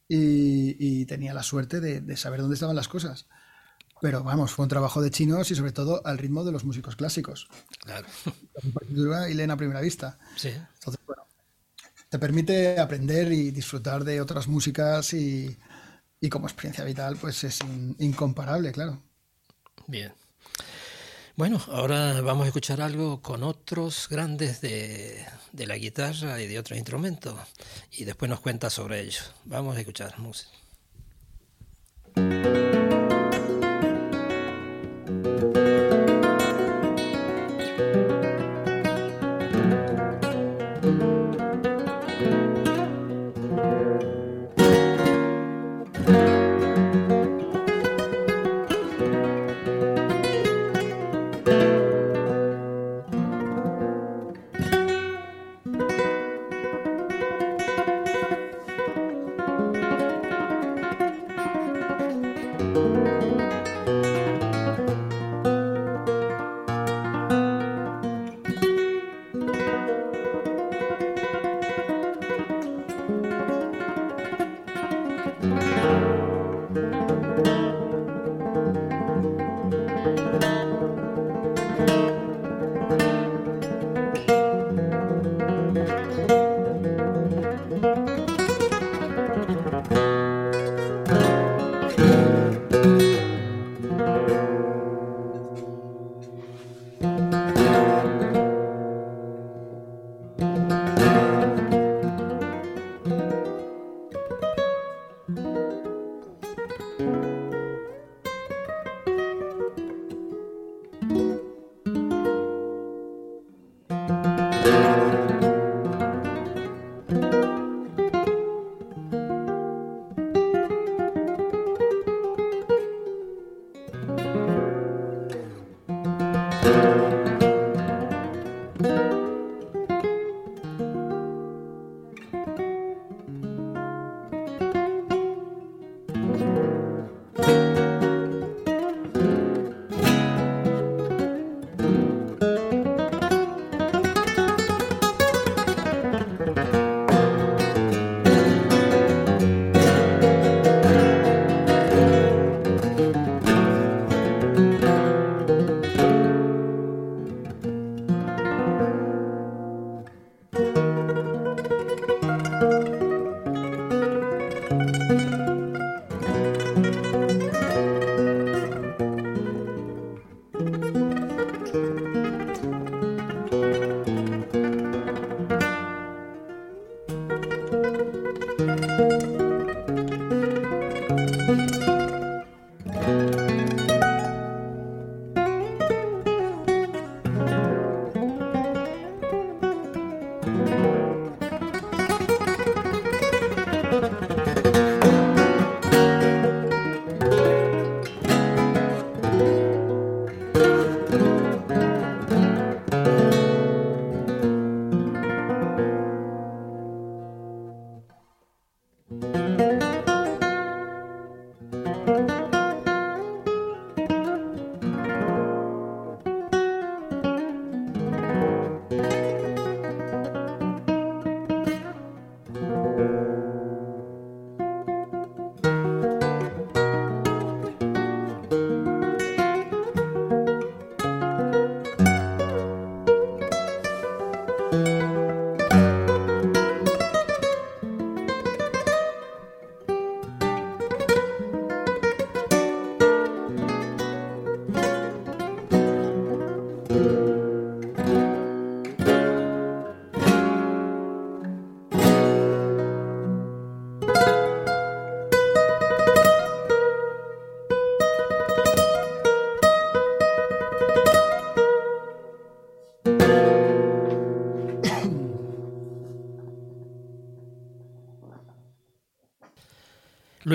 y, 0.08 1.04
tenía 1.06 1.34
la 1.34 1.42
suerte 1.42 1.80
de, 1.80 2.16
saber 2.16 2.40
dónde 2.40 2.54
estaban 2.54 2.76
las 2.76 2.88
cosas. 2.88 3.26
Pero 4.00 4.22
vamos, 4.22 4.52
fue 4.52 4.64
un 4.64 4.68
trabajo 4.68 5.00
de 5.00 5.10
chinos 5.10 5.50
y 5.50 5.54
sobre 5.54 5.72
todo 5.72 6.02
al 6.06 6.18
ritmo 6.18 6.44
de 6.44 6.52
los 6.52 6.64
músicos 6.64 6.96
clásicos. 6.96 7.48
Claro. 7.80 8.06
y 9.28 9.34
leen 9.34 9.50
a 9.50 9.56
primera 9.56 9.80
vista. 9.80 10.18
Sí. 10.36 10.48
Entonces, 10.48 11.00
bueno, 11.06 11.26
te 12.08 12.18
permite 12.18 12.78
aprender 12.78 13.32
y 13.32 13.50
disfrutar 13.50 14.04
de 14.04 14.20
otras 14.20 14.48
músicas 14.48 15.12
y, 15.14 15.58
como 16.30 16.46
experiencia 16.46 16.84
vital, 16.84 17.16
pues 17.16 17.44
es 17.44 17.60
incomparable, 17.98 18.72
claro. 18.72 19.02
Bien. 19.86 20.12
Bueno, 21.36 21.60
ahora 21.70 22.22
vamos 22.22 22.44
a 22.44 22.46
escuchar 22.46 22.80
algo 22.80 23.20
con 23.20 23.42
otros 23.42 24.08
grandes 24.08 24.62
de, 24.62 25.22
de 25.52 25.66
la 25.66 25.76
guitarra 25.76 26.40
y 26.40 26.46
de 26.46 26.58
otros 26.58 26.78
instrumentos 26.78 27.38
y 27.92 28.04
después 28.04 28.30
nos 28.30 28.40
cuenta 28.40 28.70
sobre 28.70 29.02
ello. 29.02 29.20
Vamos 29.44 29.76
a 29.76 29.80
escuchar 29.80 30.18
música. 30.18 30.50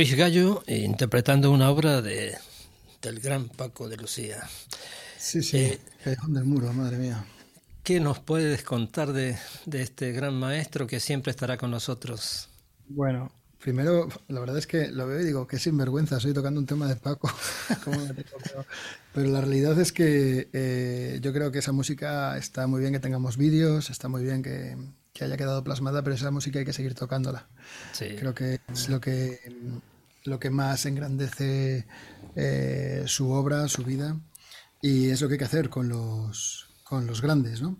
Luis 0.01 0.15
Gallo 0.15 0.63
interpretando 0.65 1.51
una 1.51 1.69
obra 1.69 2.01
de, 2.01 2.35
del 3.03 3.19
gran 3.19 3.49
Paco 3.49 3.87
de 3.87 3.97
Lucía. 3.97 4.41
Sí, 5.19 5.43
sí, 5.43 5.57
eh, 5.59 5.79
del 6.27 6.43
muro, 6.43 6.73
madre 6.73 6.97
mía. 6.97 7.23
¿Qué 7.83 7.99
nos 7.99 8.17
puedes 8.17 8.63
contar 8.63 9.13
de, 9.13 9.37
de 9.67 9.83
este 9.83 10.11
gran 10.11 10.33
maestro 10.33 10.87
que 10.87 10.99
siempre 10.99 11.29
estará 11.29 11.55
con 11.55 11.69
nosotros? 11.69 12.49
Bueno, 12.87 13.31
Primero, 13.59 14.09
la 14.27 14.39
verdad 14.39 14.57
es 14.57 14.65
que 14.65 14.87
lo 14.87 15.05
veo 15.05 15.21
y 15.21 15.23
digo, 15.23 15.45
qué 15.45 15.59
sinvergüenza, 15.59 16.17
estoy 16.17 16.33
tocando 16.33 16.59
un 16.59 16.65
tema 16.65 16.87
de 16.87 16.95
Paco. 16.95 17.31
pero, 19.13 19.27
la 19.29 19.41
realidad 19.41 19.79
es 19.79 19.91
que 19.91 20.49
eh, 20.51 21.19
yo 21.21 21.31
creo 21.31 21.51
que 21.51 21.59
esa 21.59 21.71
música 21.71 22.39
está 22.39 22.65
muy 22.65 22.81
bien 22.81 22.91
que 22.91 22.99
tengamos 22.99 23.37
vídeos, 23.37 23.91
está 23.91 24.07
muy 24.07 24.23
bien 24.23 24.41
que, 24.41 24.75
haya 25.23 25.37
quedado 25.37 25.63
plasmada, 25.63 26.01
pero 26.01 26.15
esa 26.15 26.31
música 26.31 26.57
hay 26.57 26.65
que 26.65 26.73
seguir 26.73 26.95
tocándola. 26.95 27.47
Creo 27.99 28.33
que 28.33 28.61
es 28.73 28.89
lo 28.89 28.99
que, 28.99 29.39
lo 30.23 30.39
que 30.39 30.49
más 30.49 30.85
engrandece 30.85 31.85
eh, 32.35 33.03
su 33.07 33.31
obra, 33.31 33.67
su 33.67 33.83
vida, 33.83 34.19
y 34.81 35.09
es 35.09 35.21
lo 35.21 35.27
que 35.27 35.35
hay 35.35 35.39
que 35.39 35.45
hacer 35.45 35.69
con 35.69 35.89
los, 35.89 36.69
con 36.83 37.05
los 37.07 37.21
grandes, 37.21 37.61
¿no? 37.61 37.77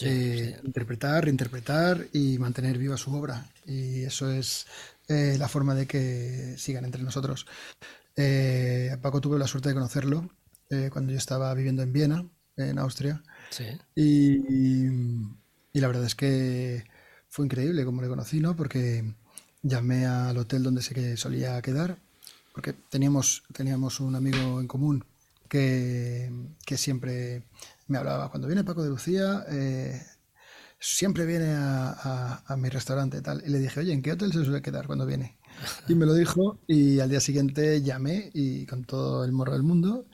Eh, 0.00 0.58
interpretar, 0.64 1.24
reinterpretar 1.24 2.08
y 2.12 2.38
mantener 2.38 2.76
viva 2.76 2.96
su 2.96 3.14
obra. 3.14 3.46
Y 3.64 4.02
eso 4.02 4.30
es 4.30 4.66
eh, 5.08 5.36
la 5.38 5.48
forma 5.48 5.74
de 5.74 5.86
que 5.86 6.54
sigan 6.58 6.84
entre 6.84 7.02
nosotros. 7.02 7.46
Eh, 8.16 8.96
Paco 9.00 9.20
tuve 9.20 9.38
la 9.38 9.46
suerte 9.46 9.68
de 9.68 9.74
conocerlo 9.74 10.30
eh, 10.70 10.88
cuando 10.92 11.12
yo 11.12 11.18
estaba 11.18 11.54
viviendo 11.54 11.82
en 11.82 11.92
Viena, 11.92 12.28
en 12.56 12.78
Austria. 12.78 13.22
Y, 13.94 14.86
la 15.72 15.88
verdad 15.88 16.04
es 16.04 16.14
que 16.14 16.84
fue 17.28 17.44
increíble 17.44 17.84
como 17.84 18.02
le 18.02 18.08
conocí, 18.08 18.40
¿no? 18.40 18.56
Porque 18.56 19.14
llamé 19.68 20.06
al 20.06 20.36
hotel 20.38 20.62
donde 20.62 20.82
sé 20.82 20.94
que 20.94 21.16
solía 21.16 21.60
quedar, 21.62 21.98
porque 22.52 22.72
teníamos, 22.72 23.42
teníamos 23.52 24.00
un 24.00 24.14
amigo 24.14 24.60
en 24.60 24.66
común 24.66 25.04
que, 25.48 26.30
que 26.64 26.76
siempre 26.76 27.42
me 27.88 27.98
hablaba, 27.98 28.30
cuando 28.30 28.48
viene 28.48 28.64
Paco 28.64 28.82
de 28.82 28.90
Lucía, 28.90 29.44
siempre 30.78 31.26
viene 31.26 31.54
a, 31.56 32.56
mi 32.56 32.68
restaurante 32.68 33.20
tal. 33.22 33.42
Y 33.46 33.50
le 33.50 33.58
dije, 33.58 33.80
oye, 33.80 33.92
¿en 33.92 34.02
qué 34.02 34.12
hotel 34.12 34.32
se 34.32 34.44
suele 34.44 34.62
quedar 34.62 34.86
cuando 34.86 35.06
viene? 35.06 35.35
Y 35.88 35.94
me 35.94 36.06
lo 36.06 36.14
dijo 36.14 36.58
y 36.66 37.00
al 37.00 37.10
día 37.10 37.20
siguiente 37.20 37.82
llamé 37.82 38.30
y 38.34 38.66
con 38.66 38.84
todo 38.84 39.24
el 39.24 39.32
morro 39.32 39.52
del 39.52 39.62
mundo 39.62 40.06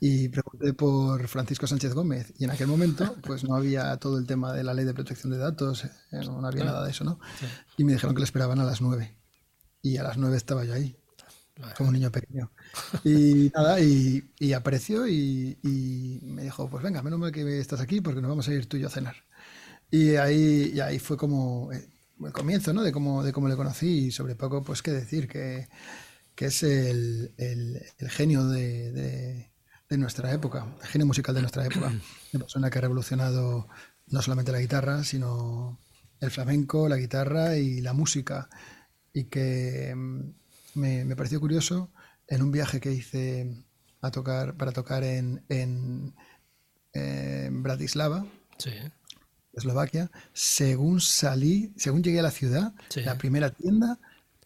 y 0.00 0.28
pregunté 0.28 0.72
por 0.74 1.26
Francisco 1.28 1.66
Sánchez 1.66 1.94
Gómez 1.94 2.32
y 2.38 2.44
en 2.44 2.50
aquel 2.50 2.66
momento 2.66 3.16
pues 3.22 3.44
no 3.44 3.54
había 3.54 3.96
todo 3.96 4.18
el 4.18 4.26
tema 4.26 4.52
de 4.52 4.64
la 4.64 4.74
ley 4.74 4.84
de 4.84 4.94
protección 4.94 5.32
de 5.32 5.38
datos, 5.38 5.84
eh, 5.84 5.90
no 6.12 6.46
había 6.46 6.64
nada 6.64 6.84
de 6.84 6.90
eso, 6.90 7.04
¿no? 7.04 7.18
Y 7.76 7.84
me 7.84 7.92
dijeron 7.92 8.14
que 8.14 8.20
le 8.20 8.24
esperaban 8.24 8.60
a 8.60 8.64
las 8.64 8.80
nueve 8.80 9.16
y 9.82 9.96
a 9.96 10.02
las 10.02 10.16
nueve 10.16 10.36
estaba 10.36 10.64
yo 10.64 10.74
ahí. 10.74 10.96
Como 11.76 11.88
un 11.88 11.94
niño 11.94 12.12
pequeño. 12.12 12.52
Y 13.02 13.50
nada, 13.54 13.80
y, 13.80 14.52
apareció 14.52 15.08
y, 15.08 15.58
y, 15.62 16.20
me 16.22 16.44
dijo, 16.44 16.70
pues 16.70 16.84
venga, 16.84 17.02
menos 17.02 17.18
mal 17.18 17.32
que 17.32 17.58
estás 17.58 17.80
aquí 17.80 18.00
porque 18.00 18.20
nos 18.20 18.28
vamos 18.28 18.48
a 18.48 18.54
ir 18.54 18.68
tú 18.68 18.76
y 18.76 18.80
yo 18.80 18.86
a 18.86 18.90
cenar. 18.90 19.16
Y 19.90 20.16
ahí, 20.16 20.72
y 20.74 20.80
ahí 20.80 20.98
fue 20.98 21.16
como 21.16 21.72
eh, 21.72 21.88
el 22.24 22.32
comienzo, 22.32 22.72
¿no? 22.72 22.82
De 22.82 22.92
cómo, 22.92 23.22
de 23.22 23.32
cómo 23.32 23.48
le 23.48 23.56
conocí 23.56 24.06
y 24.06 24.10
sobre 24.10 24.34
poco, 24.34 24.62
pues 24.62 24.82
qué 24.82 24.90
decir, 24.90 25.28
que, 25.28 25.68
que 26.34 26.46
es 26.46 26.62
el, 26.62 27.34
el, 27.36 28.10
genio 28.10 28.46
de, 28.46 28.92
de, 29.88 29.98
nuestra 29.98 30.32
época, 30.32 30.66
el 30.82 30.88
genio 30.88 31.06
musical 31.06 31.34
de 31.34 31.42
nuestra 31.42 31.64
época. 31.64 31.92
Una 32.32 32.44
persona 32.44 32.70
que 32.70 32.78
ha 32.78 32.82
revolucionado 32.82 33.68
no 34.06 34.22
solamente 34.22 34.52
la 34.52 34.60
guitarra, 34.60 35.04
sino 35.04 35.80
el 36.20 36.30
flamenco, 36.30 36.88
la 36.88 36.96
guitarra 36.96 37.56
y 37.56 37.80
la 37.80 37.92
música. 37.92 38.48
Y 39.12 39.24
que 39.24 39.94
mm, 39.94 40.34
me, 40.74 41.04
me 41.04 41.16
pareció 41.16 41.40
curioso 41.40 41.92
en 42.26 42.42
un 42.42 42.52
viaje 42.52 42.80
que 42.80 42.92
hice 42.92 43.64
a 44.00 44.10
tocar, 44.10 44.56
para 44.56 44.72
tocar 44.72 45.04
en, 45.04 45.44
en, 45.48 46.14
en 46.92 47.62
Bratislava. 47.62 48.26
Sí 48.58 48.72
Eslovaquia, 49.58 50.10
según 50.32 51.00
salí, 51.00 51.72
según 51.76 52.02
llegué 52.02 52.20
a 52.20 52.22
la 52.22 52.30
ciudad, 52.30 52.72
la 52.96 53.18
primera 53.18 53.50
tienda 53.50 53.98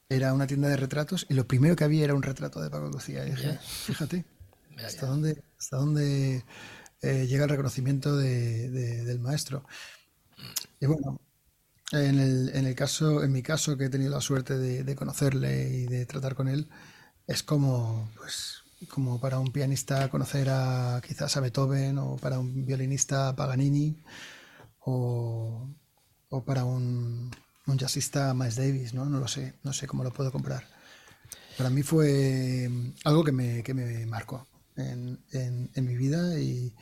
era 0.09 0.35
una 0.35 0.47
tienda 0.47 0.69
de 0.69 0.77
retratos 0.77 1.27
y 1.29 1.35
lo 1.35 1.47
primero 1.47 1.77
que 1.77 1.85
había 1.85 2.05
era 2.05 2.15
un 2.15 2.23
retrato 2.23 2.61
de 2.61 2.71
Paco 2.71 2.89
Lucía. 2.89 3.27
Y 3.27 3.31
dije, 3.31 3.59
fíjate, 3.63 4.25
hasta 4.85 5.07
dónde, 5.07 5.43
hasta 5.59 5.77
dónde 5.77 6.45
eh, 7.01 7.27
llega 7.27 7.45
el 7.45 7.51
reconocimiento 7.51 8.17
del 8.17 9.19
maestro. 9.21 9.65
Y 10.81 10.87
bueno, 10.87 11.21
en 11.93 12.19
el, 12.19 12.51
en 12.55 12.67
el, 12.67 12.75
caso, 12.75 13.23
en 13.23 13.33
mi 13.33 13.43
caso, 13.43 13.77
que 13.77 13.85
he 13.85 13.91
tenido 13.91 14.11
la 14.11 14.21
suerte 14.21 14.59
de, 14.59 14.95
conocerle 14.95 15.69
y 15.69 15.87
de 15.87 16.07
tratar 16.07 16.35
con 16.35 16.49
él, 16.49 16.69
es 17.27 17.43
como, 17.43 18.11
pues, 18.17 18.63
como 18.89 19.21
para 19.21 19.39
un 19.39 19.53
pianista 19.53 20.09
conocer 20.09 20.49
a 20.51 21.01
quizás 21.07 21.37
a 21.37 21.41
Beethoven 21.41 21.99
o 21.99 22.17
para 22.17 22.39
un 22.39 22.67
violinista 22.67 23.29
a 23.29 23.37
Paganini 23.37 23.97
o, 24.85 25.69
para 26.45 26.65
un, 26.65 27.31
un, 27.67 27.79
jazzista 27.79 28.35
Miles 28.35 28.57
Davis, 28.57 28.95
¿no? 28.95 29.05
No 29.07 29.19
lo 29.19 29.29
sé, 29.29 29.55
no 29.63 29.73
sé 29.73 29.87
cómo 29.87 30.05
lo 30.05 30.13
puedo 30.13 30.33
comprar. 30.33 30.67
Para 31.57 31.71
mí 31.71 31.83
fue 31.83 32.71
algo 33.05 33.25
que 33.25 33.33
me, 33.33 33.63
que 33.63 33.75
me 33.75 34.07
marcó 34.07 34.47
en, 34.77 35.21
en, 35.33 35.85
mi 35.85 35.97
vida 35.97 36.39
y, 36.39 36.75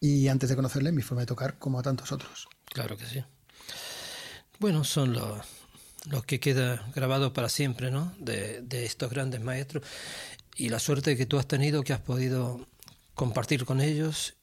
y, 0.00 0.28
antes 0.28 0.48
de 0.48 0.56
conocerle 0.56 0.92
mi 0.92 1.02
forma 1.02 1.22
de 1.22 1.26
tocar 1.26 1.58
como 1.58 1.78
a 1.78 1.82
tantos 1.82 2.10
otros. 2.12 2.48
Claro 2.66 2.96
que 2.96 3.06
sí. 3.06 3.22
Bueno, 4.58 4.84
son 4.84 5.12
los, 5.12 5.46
los 6.08 6.24
que 6.24 6.40
queda 6.40 6.86
grabado 6.94 7.32
para 7.32 7.48
siempre, 7.48 7.90
¿no? 7.90 8.14
De, 8.18 8.62
de 8.62 8.86
estos 8.86 9.10
grandes 9.10 9.42
maestros 9.42 9.84
y 10.56 10.68
la 10.68 10.78
suerte 10.78 11.16
que 11.16 11.26
tú 11.26 11.38
has 11.38 11.46
tenido 11.46 11.82
que 11.82 11.92
has 11.92 12.00
podido 12.00 12.66
compartir 13.14 13.64
con 13.64 13.80
ellos 13.80 14.34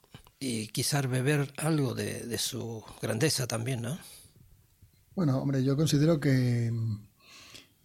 y 0.44 0.68
quizás 0.70 1.08
beber 1.08 1.54
algo 1.58 1.94
de, 1.94 2.38
su 2.39 2.84
grandeza 3.00 3.46
también, 3.46 3.84
¿no? 3.84 4.00
Bueno, 5.16 5.38
hombre, 5.38 5.64
yo 5.64 5.78
considero 5.78 6.20
que 6.20 6.74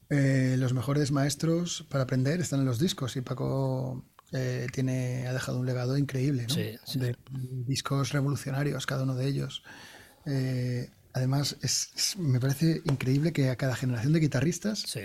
eh, 0.08 0.56
los 0.58 0.72
mejores 0.72 1.12
maestros 1.12 1.86
para 1.90 2.04
aprender 2.04 2.40
están 2.40 2.60
en 2.60 2.66
los 2.66 2.78
discos 2.78 3.14
y 3.16 3.20
Paco 3.20 4.06
eh, 4.32 4.68
tiene, 4.72 5.26
ha 5.28 5.34
dejado 5.34 5.60
un 5.60 5.66
legado 5.66 5.98
increíble, 5.98 6.46
¿no? 6.48 6.54
Sí, 6.54 6.98
De 6.98 7.14
discos 7.66 8.12
revolucionarios, 8.12 8.86
cada 8.86 9.02
uno 9.02 9.14
de 9.16 9.26
ellos. 9.26 9.62
Eh, 10.24 10.88
además, 11.12 11.58
es, 11.60 12.16
me 12.16 12.40
parece 12.40 12.80
increíble 12.86 13.34
que 13.34 13.50
a 13.50 13.56
cada 13.56 13.76
generación 13.76 14.14
de 14.14 14.20
guitarristas 14.20 14.96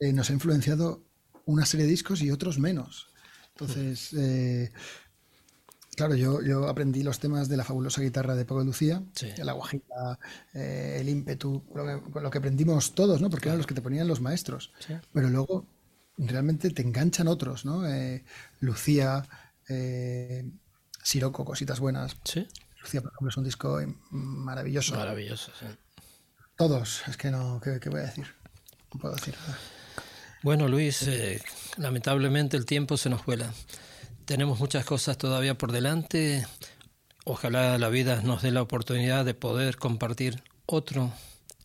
nos 0.00 0.30
ha 0.30 0.32
influenciado 0.32 1.04
una 1.44 1.66
serie 1.66 1.84
de 1.84 1.90
discos 1.90 2.22
y 2.22 2.30
otros 2.30 2.58
menos. 2.58 3.10
Entonces, 3.50 4.14
Claro, 5.98 6.14
yo, 6.14 6.40
yo 6.42 6.68
aprendí 6.68 7.02
los 7.02 7.18
temas 7.18 7.48
de 7.48 7.56
la 7.56 7.64
fabulosa 7.64 8.00
guitarra 8.00 8.36
de 8.36 8.44
Paco 8.44 8.62
Lucía, 8.62 9.02
la 9.38 9.52
guajita, 9.52 10.16
eh, 10.54 10.98
el 11.00 11.08
ímpetu, 11.08 11.64
lo 11.74 12.30
que, 12.30 12.38
aprendimos 12.38 12.94
todos, 12.94 13.20
¿no? 13.20 13.28
Porque 13.28 13.48
eran 13.48 13.58
los 13.58 13.66
que 13.66 13.74
te 13.74 13.82
ponían 13.82 14.06
los 14.06 14.20
maestros. 14.20 14.70
Pero 15.12 15.28
luego 15.28 15.66
realmente 16.16 16.70
te 16.70 16.82
enganchan 16.82 17.26
otros, 17.26 17.64
¿no? 17.64 17.84
Eh, 17.84 18.22
Lucía, 18.60 19.24
eh, 19.68 20.48
Siroco, 21.02 21.44
cositas 21.44 21.80
buenas. 21.80 22.16
Sí. 22.22 22.46
Lucía, 22.80 23.00
por 23.00 23.10
ejemplo, 23.10 23.30
es 23.30 23.36
un 23.36 23.44
disco 23.44 23.80
maravilloso. 24.10 24.94
Maravilloso, 24.94 25.50
sí. 25.58 25.66
Todos, 26.54 27.02
es 27.08 27.16
que 27.16 27.32
no, 27.32 27.60
¿qué, 27.60 27.80
voy 27.90 28.02
a 28.02 28.04
decir? 28.04 28.26
No 28.94 29.00
puedo 29.00 29.16
decir 29.16 29.34
nada. 29.40 29.58
Bueno, 30.44 30.68
Luis, 30.68 31.10
lamentablemente 31.76 32.56
el 32.56 32.66
tiempo 32.66 32.96
se 32.96 33.10
nos 33.10 33.24
vuela. 33.24 33.52
Tenemos 34.28 34.60
muchas 34.60 34.84
cosas 34.84 35.16
todavía 35.16 35.56
por 35.56 35.72
delante. 35.72 36.46
Ojalá 37.24 37.78
la 37.78 37.88
vida 37.88 38.20
nos 38.20 38.42
dé 38.42 38.50
la 38.50 38.60
oportunidad 38.60 39.24
de 39.24 39.32
poder 39.32 39.78
compartir 39.78 40.42
otro, 40.66 41.14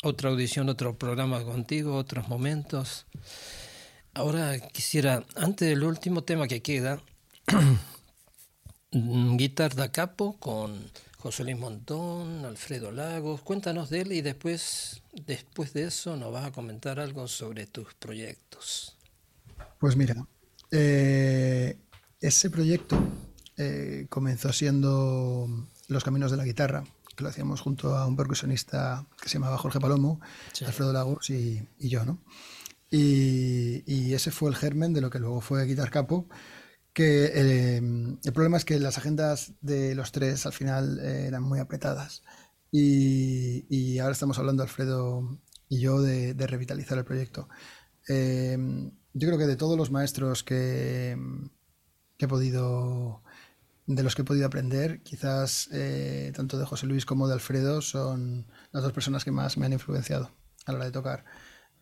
otra 0.02 0.30
audición, 0.30 0.70
otro 0.70 0.98
programa 0.98 1.44
contigo, 1.44 1.98
otros 1.98 2.30
momentos. 2.30 3.06
Ahora 4.14 4.58
quisiera, 4.70 5.26
antes 5.36 5.68
del 5.68 5.84
último 5.84 6.24
tema 6.24 6.48
que 6.48 6.62
queda, 6.62 7.02
Guitar 8.92 9.76
da 9.76 9.92
Capo 9.92 10.38
con 10.40 10.90
José 11.18 11.44
Luis 11.44 11.58
Montón, 11.58 12.46
Alfredo 12.46 12.94
Lagos. 12.94 13.42
Cuéntanos 13.42 13.90
de 13.90 14.04
él 14.04 14.14
y 14.14 14.22
después, 14.22 15.02
después 15.12 15.74
de 15.74 15.88
eso 15.88 16.16
nos 16.16 16.32
vas 16.32 16.46
a 16.46 16.54
comentar 16.54 17.02
algo 17.02 17.28
sobre 17.28 17.68
tus 17.68 17.94
proyectos. 17.96 18.96
Pues 19.80 19.98
mira, 19.98 20.16
eh, 20.72 21.76
ese 22.24 22.50
proyecto 22.50 22.98
eh, 23.58 24.08
comenzó 24.10 24.54
siendo 24.54 25.68
Los 25.90 26.06
Caminos 26.06 26.32
de 26.32 26.38
la 26.38 26.46
Guitarra, 26.46 26.86
que 27.16 27.24
lo 27.24 27.30
hacíamos 27.30 27.60
junto 27.60 27.98
a 27.98 28.08
un 28.08 28.16
percusionista 28.16 29.06
que 29.22 29.28
se 29.28 29.34
llamaba 29.34 29.58
Jorge 29.58 29.82
Palomo, 29.82 30.22
Alfredo 30.66 30.94
Lagos 30.94 31.30
y, 31.30 31.68
yo, 31.78 32.06
¿no? 32.06 32.24
Y, 32.90 34.14
ese 34.14 34.32
fue 34.32 34.50
el 34.50 34.56
germen 34.56 34.94
de 34.94 35.02
lo 35.02 35.10
que 35.10 35.20
luego 35.20 35.42
fue 35.42 35.66
Guitar 35.66 35.92
Capo, 35.92 36.30
que 36.94 37.32
eh, 37.34 37.78
el 38.24 38.34
problema 38.34 38.56
es 38.56 38.64
que 38.64 38.80
las 38.80 38.98
agendas 38.98 39.52
de 39.60 39.94
los 39.94 40.14
tres 40.14 40.46
al 40.46 40.54
final 40.54 41.00
eh, 41.00 41.26
eran 41.28 41.44
muy 41.44 41.60
apretadas. 41.60 42.24
Y, 42.72 44.00
ahora 44.00 44.14
estamos 44.14 44.40
hablando, 44.40 44.64
Alfredo 44.64 45.40
y 45.68 45.82
yo, 45.82 46.02
de, 46.02 46.34
revitalizar 46.48 46.98
el 46.98 47.04
proyecto. 47.04 47.50
yo 48.08 49.28
creo 49.28 49.38
que 49.38 49.46
de 49.46 49.58
todos 49.58 49.78
los 49.78 49.92
maestros 49.92 50.44
que 50.44 51.18
he 52.26 52.28
podido 52.28 53.24
de 53.86 54.04
los 54.04 54.16
que 54.16 54.22
he 54.22 54.26
podido 54.26 54.46
aprender, 54.46 55.02
quizás 55.04 55.70
eh, 55.72 56.32
tanto 56.36 56.58
de 56.58 56.66
José 56.66 56.86
Luis 56.88 57.06
como 57.06 57.28
de 57.28 57.34
Alfredo 57.34 57.82
son 57.82 58.48
las 58.72 58.84
dos 58.84 58.94
personas 58.94 59.26
que 59.26 59.32
más 59.32 59.58
me 59.58 59.66
han 59.66 59.74
influenciado 59.74 60.32
a 60.66 60.72
la 60.72 60.78
hora 60.78 60.86
de 60.86 60.92
tocar. 60.92 61.26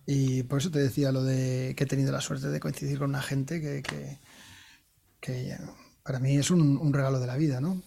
Y 0.06 0.44
por 0.44 0.60
eso 0.60 0.72
te 0.72 0.80
decía 0.80 1.12
lo 1.12 1.24
de 1.24 1.76
que 1.78 1.84
he 1.84 1.88
tenido 1.88 2.12
la 2.12 2.22
suerte 2.22 2.50
de 2.50 2.60
coincidir 2.60 2.98
con 2.98 3.10
una 3.10 3.22
gente 3.22 3.62
que, 3.62 4.20
que, 5.20 5.58
para 6.04 6.20
mí 6.20 6.38
es 6.38 6.50
un, 6.50 6.92
regalo 6.92 7.20
de 7.20 7.28
la 7.28 7.38
vida, 7.38 7.62
¿no? 7.62 7.82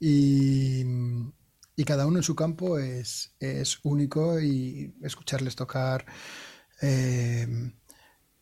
Y, 0.00 0.82
y, 1.76 1.84
cada 1.84 2.06
uno 2.06 2.18
en 2.18 2.24
su 2.24 2.34
campo 2.34 2.78
es, 2.78 3.36
es 3.38 3.78
único 3.84 4.40
y 4.40 4.92
escucharles 5.02 5.54
tocar, 5.54 6.04
eh, 6.80 7.46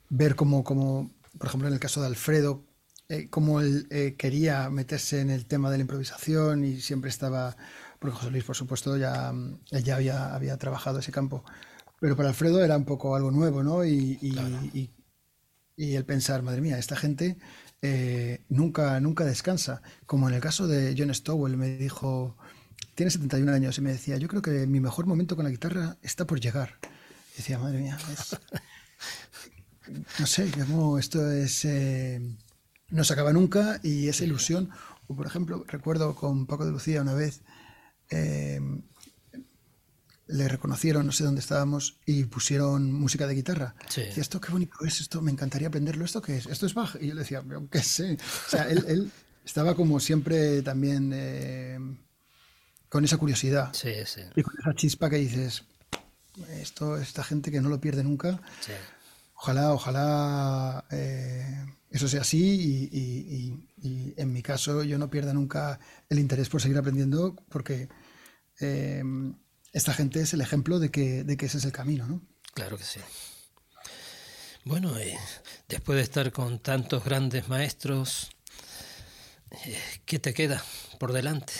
ver 0.08 0.34
cómo, 0.34 0.64
cómo, 0.64 1.14
por 1.38 1.48
ejemplo, 1.48 1.68
en 1.68 1.74
el 1.74 1.80
caso 1.80 2.00
de 2.00 2.06
Alfredo, 2.06 2.69
eh, 3.10 3.28
como 3.28 3.60
él 3.60 3.88
eh, 3.90 4.14
quería 4.16 4.70
meterse 4.70 5.20
en 5.20 5.30
el 5.30 5.44
tema 5.44 5.68
de 5.68 5.78
la 5.78 5.80
improvisación 5.80 6.64
y 6.64 6.80
siempre 6.80 7.10
estaba, 7.10 7.56
porque 7.98 8.16
José 8.16 8.30
Luis, 8.30 8.44
por 8.44 8.54
supuesto, 8.54 8.96
ya, 8.96 9.32
ya 9.72 9.96
había, 9.96 10.32
había 10.32 10.56
trabajado 10.58 11.00
ese 11.00 11.10
campo, 11.10 11.44
pero 11.98 12.14
para 12.14 12.28
Alfredo 12.28 12.62
era 12.64 12.76
un 12.76 12.84
poco 12.84 13.16
algo 13.16 13.32
nuevo, 13.32 13.64
¿no? 13.64 13.84
Y, 13.84 14.16
y, 14.22 14.90
y, 15.76 15.94
el 15.96 16.04
pensar, 16.04 16.42
madre 16.42 16.60
mía, 16.60 16.78
esta 16.78 16.94
gente 16.94 17.36
eh, 17.82 18.44
nunca, 18.48 19.00
nunca 19.00 19.24
descansa, 19.24 19.82
como 20.06 20.28
en 20.28 20.36
el 20.36 20.40
caso 20.40 20.68
de 20.68 20.94
John 20.96 21.12
Stowell, 21.12 21.56
me 21.56 21.78
dijo, 21.78 22.36
tiene 22.94 23.10
71 23.10 23.50
años, 23.52 23.76
y 23.78 23.80
me 23.80 23.90
decía, 23.90 24.18
yo 24.18 24.28
creo 24.28 24.40
que 24.40 24.68
mi 24.68 24.78
mejor 24.78 25.06
momento 25.06 25.34
con 25.34 25.46
la 25.46 25.50
guitarra 25.50 25.96
está 26.00 26.28
por 26.28 26.38
llegar. 26.38 26.78
decía, 27.36 27.58
madre 27.58 27.80
mía, 27.80 27.98
no 30.20 30.26
sé, 30.26 30.48
como 30.52 30.96
esto 30.96 31.28
es 31.28 31.66
no 32.90 33.04
se 33.04 33.12
acaba 33.12 33.32
nunca 33.32 33.80
y 33.82 34.08
esa 34.08 34.24
ilusión, 34.24 34.70
o 35.08 35.14
por 35.14 35.26
ejemplo, 35.26 35.64
recuerdo 35.66 36.14
con 36.14 36.46
Paco 36.46 36.64
de 36.64 36.72
Lucía 36.72 37.02
una 37.02 37.14
vez, 37.14 37.42
eh, 38.10 38.60
le 40.30 40.48
reconocieron, 40.48 41.06
no 41.06 41.12
sé 41.12 41.24
dónde 41.24 41.40
estábamos, 41.40 41.98
y 42.06 42.24
pusieron 42.24 42.92
música 42.92 43.26
de 43.26 43.34
guitarra. 43.34 43.74
Sí. 43.88 44.02
Decía, 44.02 44.22
esto 44.22 44.40
qué 44.40 44.52
bonito 44.52 44.76
es, 44.86 45.00
esto 45.00 45.20
me 45.22 45.30
encantaría 45.30 45.68
aprenderlo, 45.68 46.04
¿esto 46.04 46.22
qué 46.22 46.36
es? 46.36 46.46
Esto 46.46 46.66
es 46.66 46.74
Bach. 46.74 46.96
Y 47.00 47.08
yo 47.08 47.14
le 47.14 47.20
decía, 47.20 47.42
qué 47.70 47.82
sé. 47.82 48.16
O 48.46 48.50
sea, 48.50 48.68
él, 48.68 49.10
estaba 49.44 49.74
como 49.74 49.98
siempre 49.98 50.62
también 50.62 51.10
eh, 51.12 51.78
con 52.88 53.04
esa 53.04 53.16
curiosidad. 53.16 53.70
Sí, 53.72 53.92
sí. 54.04 54.20
Y 54.36 54.42
con 54.42 54.54
esa 54.60 54.74
chispa 54.74 55.10
que 55.10 55.16
dices, 55.16 55.64
esto, 56.50 56.96
esta 56.96 57.24
gente 57.24 57.50
que 57.50 57.60
no 57.60 57.68
lo 57.68 57.80
pierde 57.80 58.04
nunca. 58.04 58.40
Sí. 58.60 58.72
Ojalá, 59.34 59.72
ojalá 59.72 60.84
eh, 60.90 61.66
eso 61.90 62.08
sea 62.08 62.20
así 62.20 62.88
y, 62.92 64.12
en 64.16 64.32
mi 64.32 64.42
caso 64.42 64.84
yo 64.84 64.98
no 64.98 65.10
pierda 65.10 65.32
nunca 65.32 65.80
el 66.08 66.18
interés 66.18 66.48
por 66.48 66.60
seguir 66.60 66.78
aprendiendo 66.78 67.34
porque 67.48 67.88
eh, 68.60 69.02
esta 69.72 69.92
gente 69.92 70.20
es 70.20 70.32
el 70.32 70.40
ejemplo 70.40 70.78
de 70.78 70.90
que, 70.90 71.24
de 71.24 71.36
que 71.36 71.46
ese 71.46 71.58
es 71.58 71.64
el 71.64 71.72
camino, 71.72 72.06
¿no? 72.06 72.22
Claro 72.54 72.76
que 72.76 72.84
sí. 72.84 73.00
Bueno, 74.64 74.96
eh, 74.98 75.18
después 75.68 75.96
de 75.96 76.02
estar 76.02 76.30
con 76.32 76.60
tantos 76.60 77.04
grandes 77.04 77.48
maestros, 77.48 78.30
eh, 79.50 79.78
¿qué 80.04 80.18
te 80.18 80.34
queda 80.34 80.62
por 80.98 81.12
delante? 81.12 81.52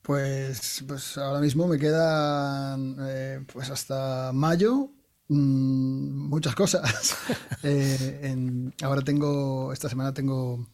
Pues, 0.00 0.84
pues 0.86 1.18
ahora 1.18 1.40
mismo 1.40 1.66
me 1.66 1.78
quedan 1.78 3.46
pues 3.52 3.70
hasta 3.70 4.32
mayo 4.32 4.90
Mm, 5.28 6.28
muchas 6.28 6.54
cosas. 6.54 7.16
Eh, 7.66 8.70
ahora 8.82 9.00
tengo, 9.00 9.72
esta 9.72 9.88
semana 9.88 10.12
tengo, 10.12 10.68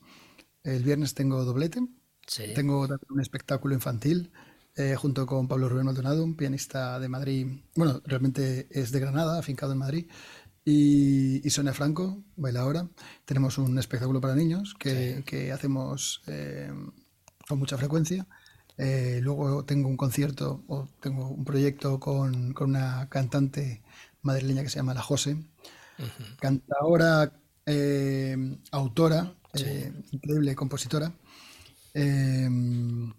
el 0.64 0.82
viernes 0.82 1.14
tengo 1.14 1.44
doblete. 1.44 1.80
Tengo 2.56 2.88
un 3.08 3.20
espectáculo 3.20 3.74
infantil 3.74 4.32
eh, 4.76 4.96
junto 4.96 5.24
con 5.24 5.46
Pablo 5.46 5.68
Rubén 5.68 5.86
Maldonado, 5.86 6.24
un 6.24 6.36
pianista 6.36 6.98
de 6.98 7.08
Madrid. 7.08 7.46
Bueno, 7.76 8.00
realmente 8.04 8.66
es 8.70 8.90
de 8.90 8.98
Granada, 8.98 9.38
afincado 9.38 9.72
en 9.72 9.78
Madrid. 9.78 10.06
Y, 10.64 11.48
Sonia 11.50 11.72
Franco, 11.72 12.24
bailadora. 12.34 12.88
Tenemos 13.24 13.56
un 13.58 13.78
espectáculo 13.78 14.20
para 14.20 14.34
niños 14.34 14.74
que, 14.74 15.52
hacemos 15.54 16.22
eh, 16.26 16.72
con 17.46 17.60
mucha 17.60 17.78
frecuencia. 17.78 18.26
luego 18.76 19.64
tengo 19.64 19.88
un 19.88 19.96
concierto 19.96 20.64
o 20.66 20.88
tengo 21.00 21.28
un 21.28 21.44
proyecto 21.44 22.00
con, 22.00 22.52
con 22.52 22.70
una 22.70 23.08
cantante 23.08 23.82
madrileña 24.22 24.62
que 24.62 24.68
se 24.68 24.76
llama 24.76 24.94
La 24.94 25.04
cantadora, 26.38 27.32
eh, 27.66 28.56
autora, 28.70 29.34
eh, 29.54 29.92
increíble 30.12 30.54
compositora. 30.54 31.12
Em, 31.92 33.12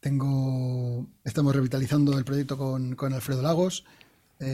tengo, 0.00 1.06
estamos 1.24 1.54
revitalizando 1.54 2.18
el 2.18 2.24
proyecto 2.24 2.56
con, 2.56 3.12
Alfredo 3.12 3.42
Lagos. 3.42 3.84
¿Qué 4.38 4.46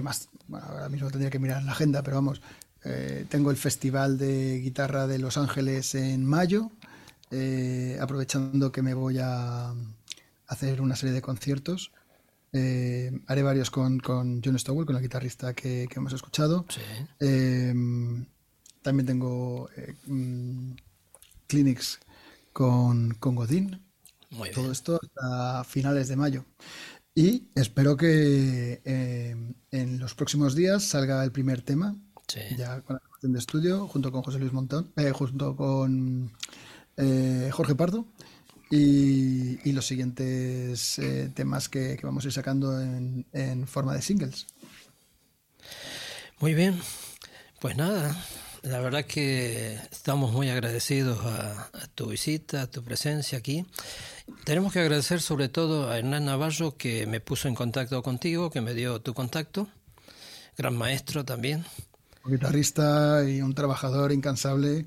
más? 0.00 0.28
ahora 0.52 0.88
mismo 0.88 1.10
tendría 1.10 1.30
que 1.30 1.40
mirar 1.40 1.62
la 1.64 1.72
agenda, 1.72 2.02
pero 2.02 2.16
vamos. 2.16 2.40
Eh, 2.84 3.26
tengo 3.28 3.50
el 3.50 3.56
Festival 3.56 4.16
de 4.16 4.60
Guitarra 4.60 5.06
de 5.06 5.18
Los 5.18 5.36
Ángeles 5.36 5.94
en 5.94 6.24
mayo, 6.24 6.70
aprovechando 8.00 8.70
que 8.70 8.82
me 8.82 8.94
voy 8.94 9.18
a 9.18 9.74
hacer 10.46 10.80
una 10.80 10.94
serie 10.94 11.14
de 11.14 11.22
conciertos 11.22 11.90
eh, 12.56 13.12
haré 13.26 13.42
varios 13.42 13.70
con, 13.70 13.98
con, 14.00 14.40
John 14.44 14.58
Stowell, 14.58 14.86
con 14.86 14.96
el 14.96 15.02
guitarrista 15.02 15.54
que, 15.54 15.88
hemos 15.94 16.12
escuchado. 16.12 16.66
Em, 17.20 18.26
también 18.82 19.06
tengo 19.06 19.68
eh, 19.76 19.94
mm, 20.06 20.72
clinics 21.46 22.00
con, 22.52 23.14
con 23.14 23.34
Godín. 23.34 23.82
Todo 24.54 24.72
esto 24.72 24.98
a 25.22 25.64
finales 25.64 26.08
de 26.08 26.16
mayo. 26.16 26.44
Y 27.14 27.48
espero 27.54 27.96
que 27.96 28.82
em, 28.84 29.54
en 29.70 29.98
los 29.98 30.14
próximos 30.14 30.54
días 30.54 30.84
salga 30.84 31.24
el 31.24 31.32
primer 31.32 31.62
tema, 31.62 31.96
ya 32.56 32.80
con 32.82 32.96
la 32.96 33.00
grabación 33.00 33.32
de 33.32 33.38
estudio, 33.38 33.86
junto 33.88 34.12
con 34.12 34.22
José 34.22 34.38
Luis 34.38 34.52
Montón, 34.52 34.92
eh, 34.96 35.12
junto 35.12 35.56
con 35.56 36.32
Jorge 37.52 37.74
Pardo 37.74 38.06
y, 38.70 39.72
los 39.72 39.86
siguientes 39.86 40.98
eh, 40.98 41.30
temas 41.34 41.68
que, 41.68 41.98
vamos 42.02 42.24
a 42.24 42.28
ir 42.28 42.32
sacando 42.32 42.80
en, 42.80 43.66
forma 43.66 43.94
de 43.94 44.02
singles. 44.02 44.46
Muy 46.40 46.54
bien, 46.54 46.80
pues 47.60 47.76
nada, 47.76 48.16
la 48.62 48.80
verdad 48.80 49.04
que 49.04 49.74
estamos 49.90 50.32
muy 50.32 50.50
agradecidos 50.50 51.24
a, 51.24 51.70
tu 51.94 52.06
visita, 52.08 52.62
a 52.62 52.66
tu 52.70 52.82
presencia 52.82 53.38
aquí. 53.38 53.64
Tenemos 54.44 54.72
que 54.72 54.80
agradecer 54.80 55.20
sobre 55.20 55.48
todo 55.48 55.88
a 55.88 55.98
Hernán 55.98 56.24
Navarro 56.24 56.76
que 56.76 57.06
me 57.06 57.20
puso 57.20 57.48
en 57.48 57.54
contacto 57.54 58.02
contigo, 58.02 58.50
que 58.50 58.60
me 58.60 58.74
dio 58.74 59.00
tu 59.00 59.14
contacto, 59.14 59.68
gran 60.58 60.76
maestro 60.76 61.24
también. 61.24 61.64
Un 62.24 62.32
guitarrista 62.32 63.22
y 63.28 63.40
un 63.40 63.54
trabajador 63.54 64.10
incansable 64.10 64.86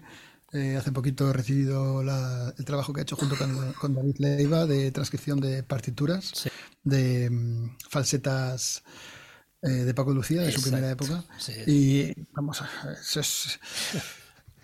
eh, 0.51 0.75
hace 0.77 0.91
poquito 0.91 1.29
he 1.29 1.33
recibido 1.33 2.01
el 2.01 2.65
trabajo 2.65 2.91
que 2.91 3.01
ha 3.01 3.03
hecho 3.03 3.15
junto 3.15 3.35
con, 3.37 3.93
David 3.93 4.15
Leiva 4.17 4.65
de 4.65 4.91
transcripción 4.91 5.39
de 5.39 5.61
partituras, 5.61 6.49
de 6.83 7.29
mm, 7.29 7.77
falsetas 7.87 8.83
eh, 9.61 9.69
de 9.69 9.93
Paco 9.93 10.11
Lucía, 10.11 10.41
de 10.41 10.51
su 10.51 10.61
primera 10.61 10.89
época. 10.89 11.23
Y 11.67 12.13
vamos, 12.31 12.63
eso 12.99 13.19
es, 13.19 13.59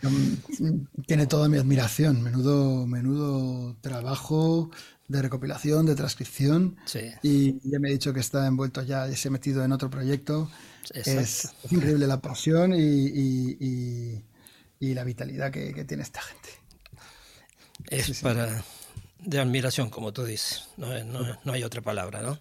mm, 0.02 1.04
tiene 1.06 1.28
toda 1.28 1.50
mi 1.50 1.60
admiración. 1.60 2.24
Menudo, 2.24 2.88
menudo 2.88 3.78
trabajo 3.82 4.72
de 5.08 5.22
recopilación, 5.22 5.86
de 5.86 5.94
transcripción. 5.94 6.78
Y 7.22 7.60
ya 7.70 7.78
me 7.80 7.90
ha 7.90 7.92
dicho 7.92 8.12
que 8.12 8.22
está 8.22 8.48
envuelto 8.48 8.82
ya 8.82 9.08
y 9.08 9.16
se 9.16 9.28
ha 9.28 9.32
metido 9.32 9.64
en 9.64 9.72
otro 9.72 9.92
proyecto. 9.92 10.50
Es, 10.94 11.54
increíble 11.70 12.08
la 12.08 12.22
pasión 12.22 12.74
y 12.74 13.12
y 13.60 14.25
la 14.80 15.04
vitalidad 15.04 15.52
que, 15.52 15.86
tiene 15.86 16.04
esta 16.04 16.22
gente. 16.22 16.50
Es 17.90 18.22
para 18.22 18.64
de 19.26 19.40
admiración, 19.40 19.90
como 19.90 20.14
tú 20.14 20.24
dices. 20.24 20.70
No, 20.78 21.52
hay 21.52 21.64
otra 21.64 21.82
palabra, 21.82 22.22
¿no? 22.22 22.40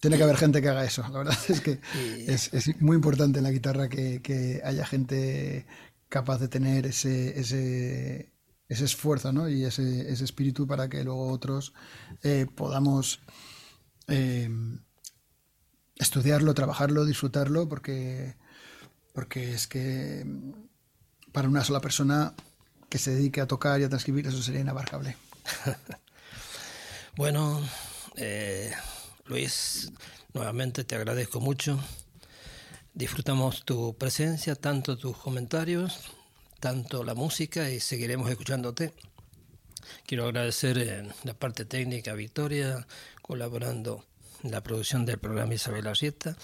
Tiene 0.00 0.18
que 0.18 0.22
haber 0.22 0.36
gente 0.36 0.60
que 0.60 0.68
haga 0.68 0.84
eso. 0.84 1.02
La 1.02 1.18
verdad 1.18 1.38
es 1.48 1.60
que 1.60 1.80
es, 2.26 2.50
muy 2.80 2.96
importante 2.96 3.38
en 3.38 3.44
la 3.44 3.50
guitarra 3.50 3.88
que, 3.88 4.60
haya 4.64 4.86
gente 4.86 5.66
capaz 6.08 6.38
de 6.38 6.48
tener 6.48 6.86
ese, 6.86 7.40
ese, 7.40 8.32
ese 8.68 8.84
esfuerzo 8.84 9.32
¿no? 9.32 9.48
y 9.48 9.64
ese, 9.64 10.12
ese, 10.12 10.24
espíritu 10.24 10.66
para 10.66 10.88
que 10.88 11.02
luego 11.02 11.28
otros 11.28 11.72
eh, 12.22 12.46
podamos 12.54 13.20
eh, 14.06 14.48
estudiarlo, 15.96 16.54
trabajarlo, 16.54 17.04
disfrutarlo, 17.04 17.68
porque, 17.68 18.36
porque 19.12 19.54
es 19.54 19.66
que 19.66 20.24
para 21.34 21.48
una 21.48 21.62
sola 21.64 21.80
persona 21.80 22.32
que 22.88 22.96
se 22.96 23.10
dedique 23.10 23.42
a 23.42 23.46
tocar 23.46 23.78
y 23.80 23.84
a 23.84 23.90
transcribir, 23.90 24.26
eso 24.26 24.42
sería 24.42 24.62
inabarcable. 24.62 25.18
bueno, 27.16 27.60
eh, 28.16 28.72
Luis, 29.26 29.92
nuevamente 30.32 30.84
te 30.84 30.94
agradezco 30.94 31.40
mucho 31.40 31.78
Disfrutamos 32.96 33.64
tu 33.64 33.96
presencia, 33.98 34.54
tanto 34.54 34.96
tus 34.96 35.16
comentarios, 35.16 35.98
tanto 36.60 37.02
la 37.02 37.14
música 37.14 37.68
y 37.68 37.80
seguiremos 37.80 38.30
escuchándote. 38.30 38.92
Quiero 40.06 40.26
agradecer 40.26 40.78
en 40.78 41.12
la 41.24 41.34
parte 41.34 41.64
técnica 41.64 42.12
a 42.12 42.14
Victoria, 42.14 42.86
colaborando 43.20 44.04
en 44.44 44.52
la 44.52 44.62
producción 44.62 45.04
del 45.06 45.18
programa 45.18 45.54
Isabel 45.54 45.88
Arrieta. 45.88 46.36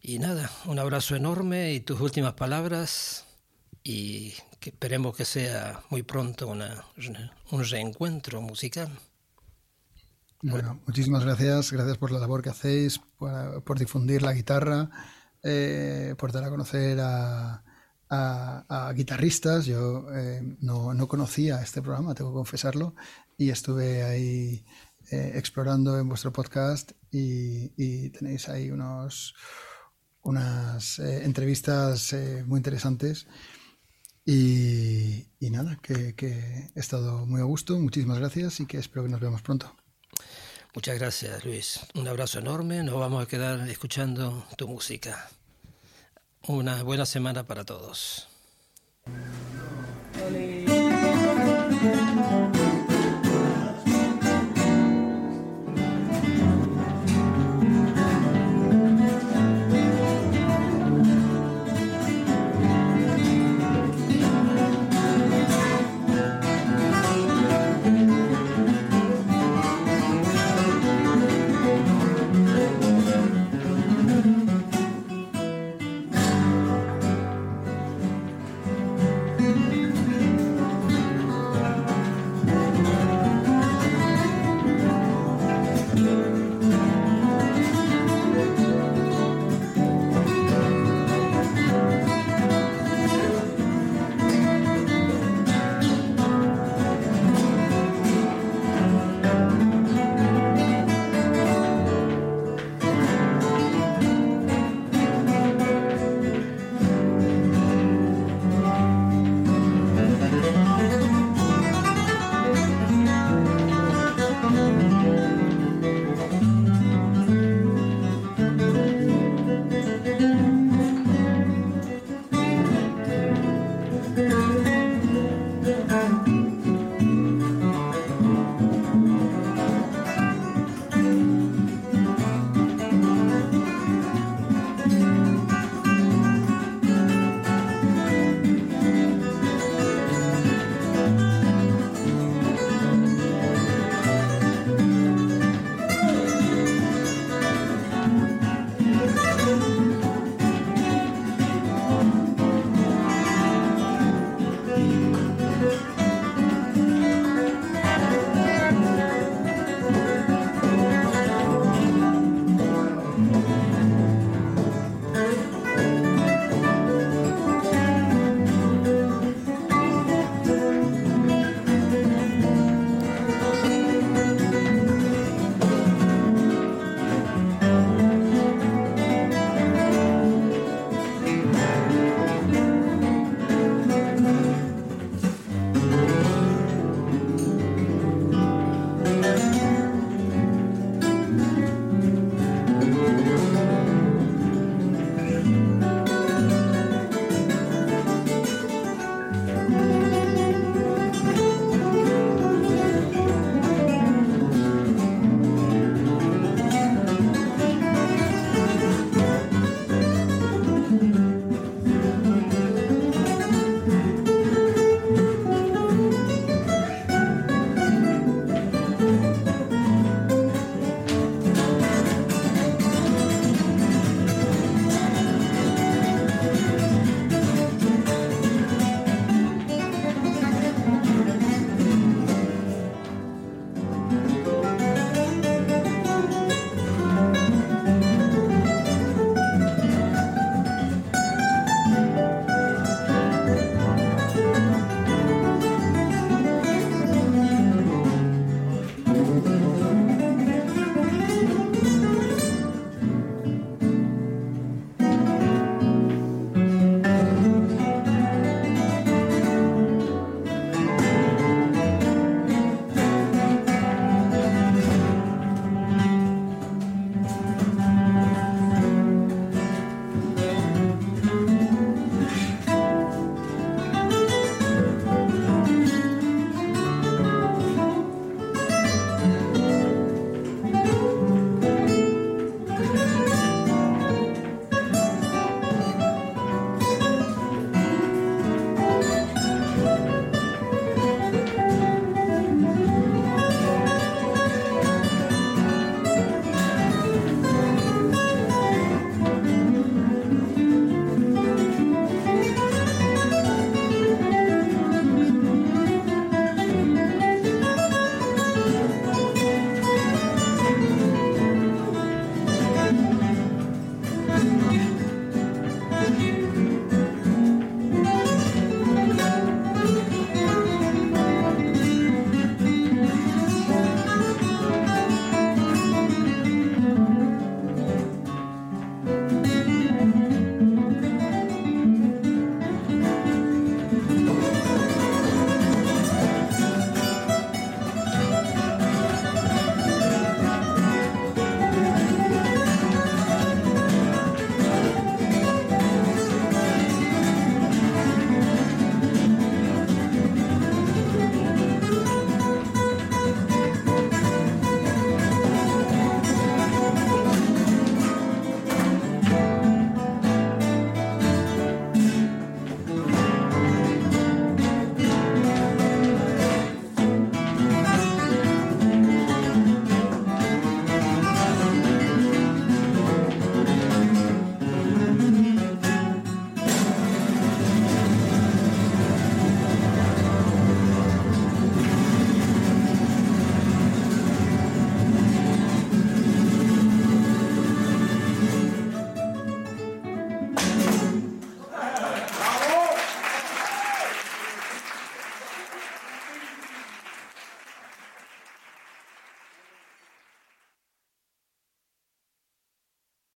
Y 0.00 0.18
nada, 0.18 0.50
un 0.64 0.78
abrazo 0.78 1.14
enorme 1.14 1.74
y 1.74 1.80
tus 1.80 2.00
últimas 2.00 2.32
palabras 2.32 3.25
y 3.88 4.34
que 4.58 4.70
esperemos 4.70 5.16
que 5.16 5.24
sea 5.24 5.80
muy 5.90 6.02
pronto 6.02 6.48
una, 6.48 6.84
un 7.52 7.64
reencuentro 7.64 8.40
musical. 8.40 8.90
Bueno, 10.42 10.80
muchísimas 10.86 11.24
gracias, 11.24 11.70
gracias 11.70 11.96
por 11.96 12.10
la 12.10 12.18
labor 12.18 12.42
que 12.42 12.50
hacéis, 12.50 13.00
por 13.18 13.78
difundir 13.78 14.22
la 14.22 14.32
guitarra 14.32 14.90
eh, 15.44 16.16
por 16.18 16.32
dar 16.32 16.42
a 16.42 16.50
conocer 16.50 16.98
a, 17.00 17.62
guitarristas. 18.92 19.66
Yo 19.66 20.06
eh, 20.12 20.42
no, 20.58 21.06
conocía 21.06 21.62
este 21.62 21.80
programa, 21.80 22.14
tengo 22.14 22.32
que 22.32 22.38
confesarlo, 22.38 22.96
y 23.38 23.50
estuve 23.50 24.02
ahí 24.02 24.64
eh, 25.12 25.32
explorando 25.36 25.96
en 25.96 26.08
vuestro 26.08 26.32
podcast 26.32 26.90
y, 27.12 28.10
tenéis 28.10 28.48
ahí 28.48 28.72
unos, 28.72 29.36
unas 30.22 30.98
entrevistas 30.98 32.16
muy 32.46 32.58
interesantes. 32.58 33.28
Y, 34.28 35.24
nada, 35.40 35.78
que, 35.80 36.14
que 36.16 36.70
he 36.74 36.80
estado 36.80 37.24
muy 37.26 37.40
a 37.40 37.44
gusto, 37.44 37.78
muchísimas 37.78 38.18
gracias 38.18 38.58
y 38.58 38.66
que 38.66 38.78
espero 38.78 39.04
que 39.04 39.10
nos 39.10 39.20
veamos 39.20 39.40
pronto. 39.40 39.74
Muchas 40.74 40.98
gracias, 40.98 41.44
Luis. 41.44 41.80
Un 41.94 42.08
abrazo 42.08 42.40
enorme. 42.40 42.82
Nos 42.82 42.98
vamos 42.98 43.22
a 43.22 43.26
quedar 43.26 43.66
escuchando 43.68 44.46
tu 44.58 44.68
música. 44.68 45.30
Una 46.48 46.82
buena 46.82 47.06
semana 47.06 47.46
para 47.46 47.64
todos. 47.64 48.28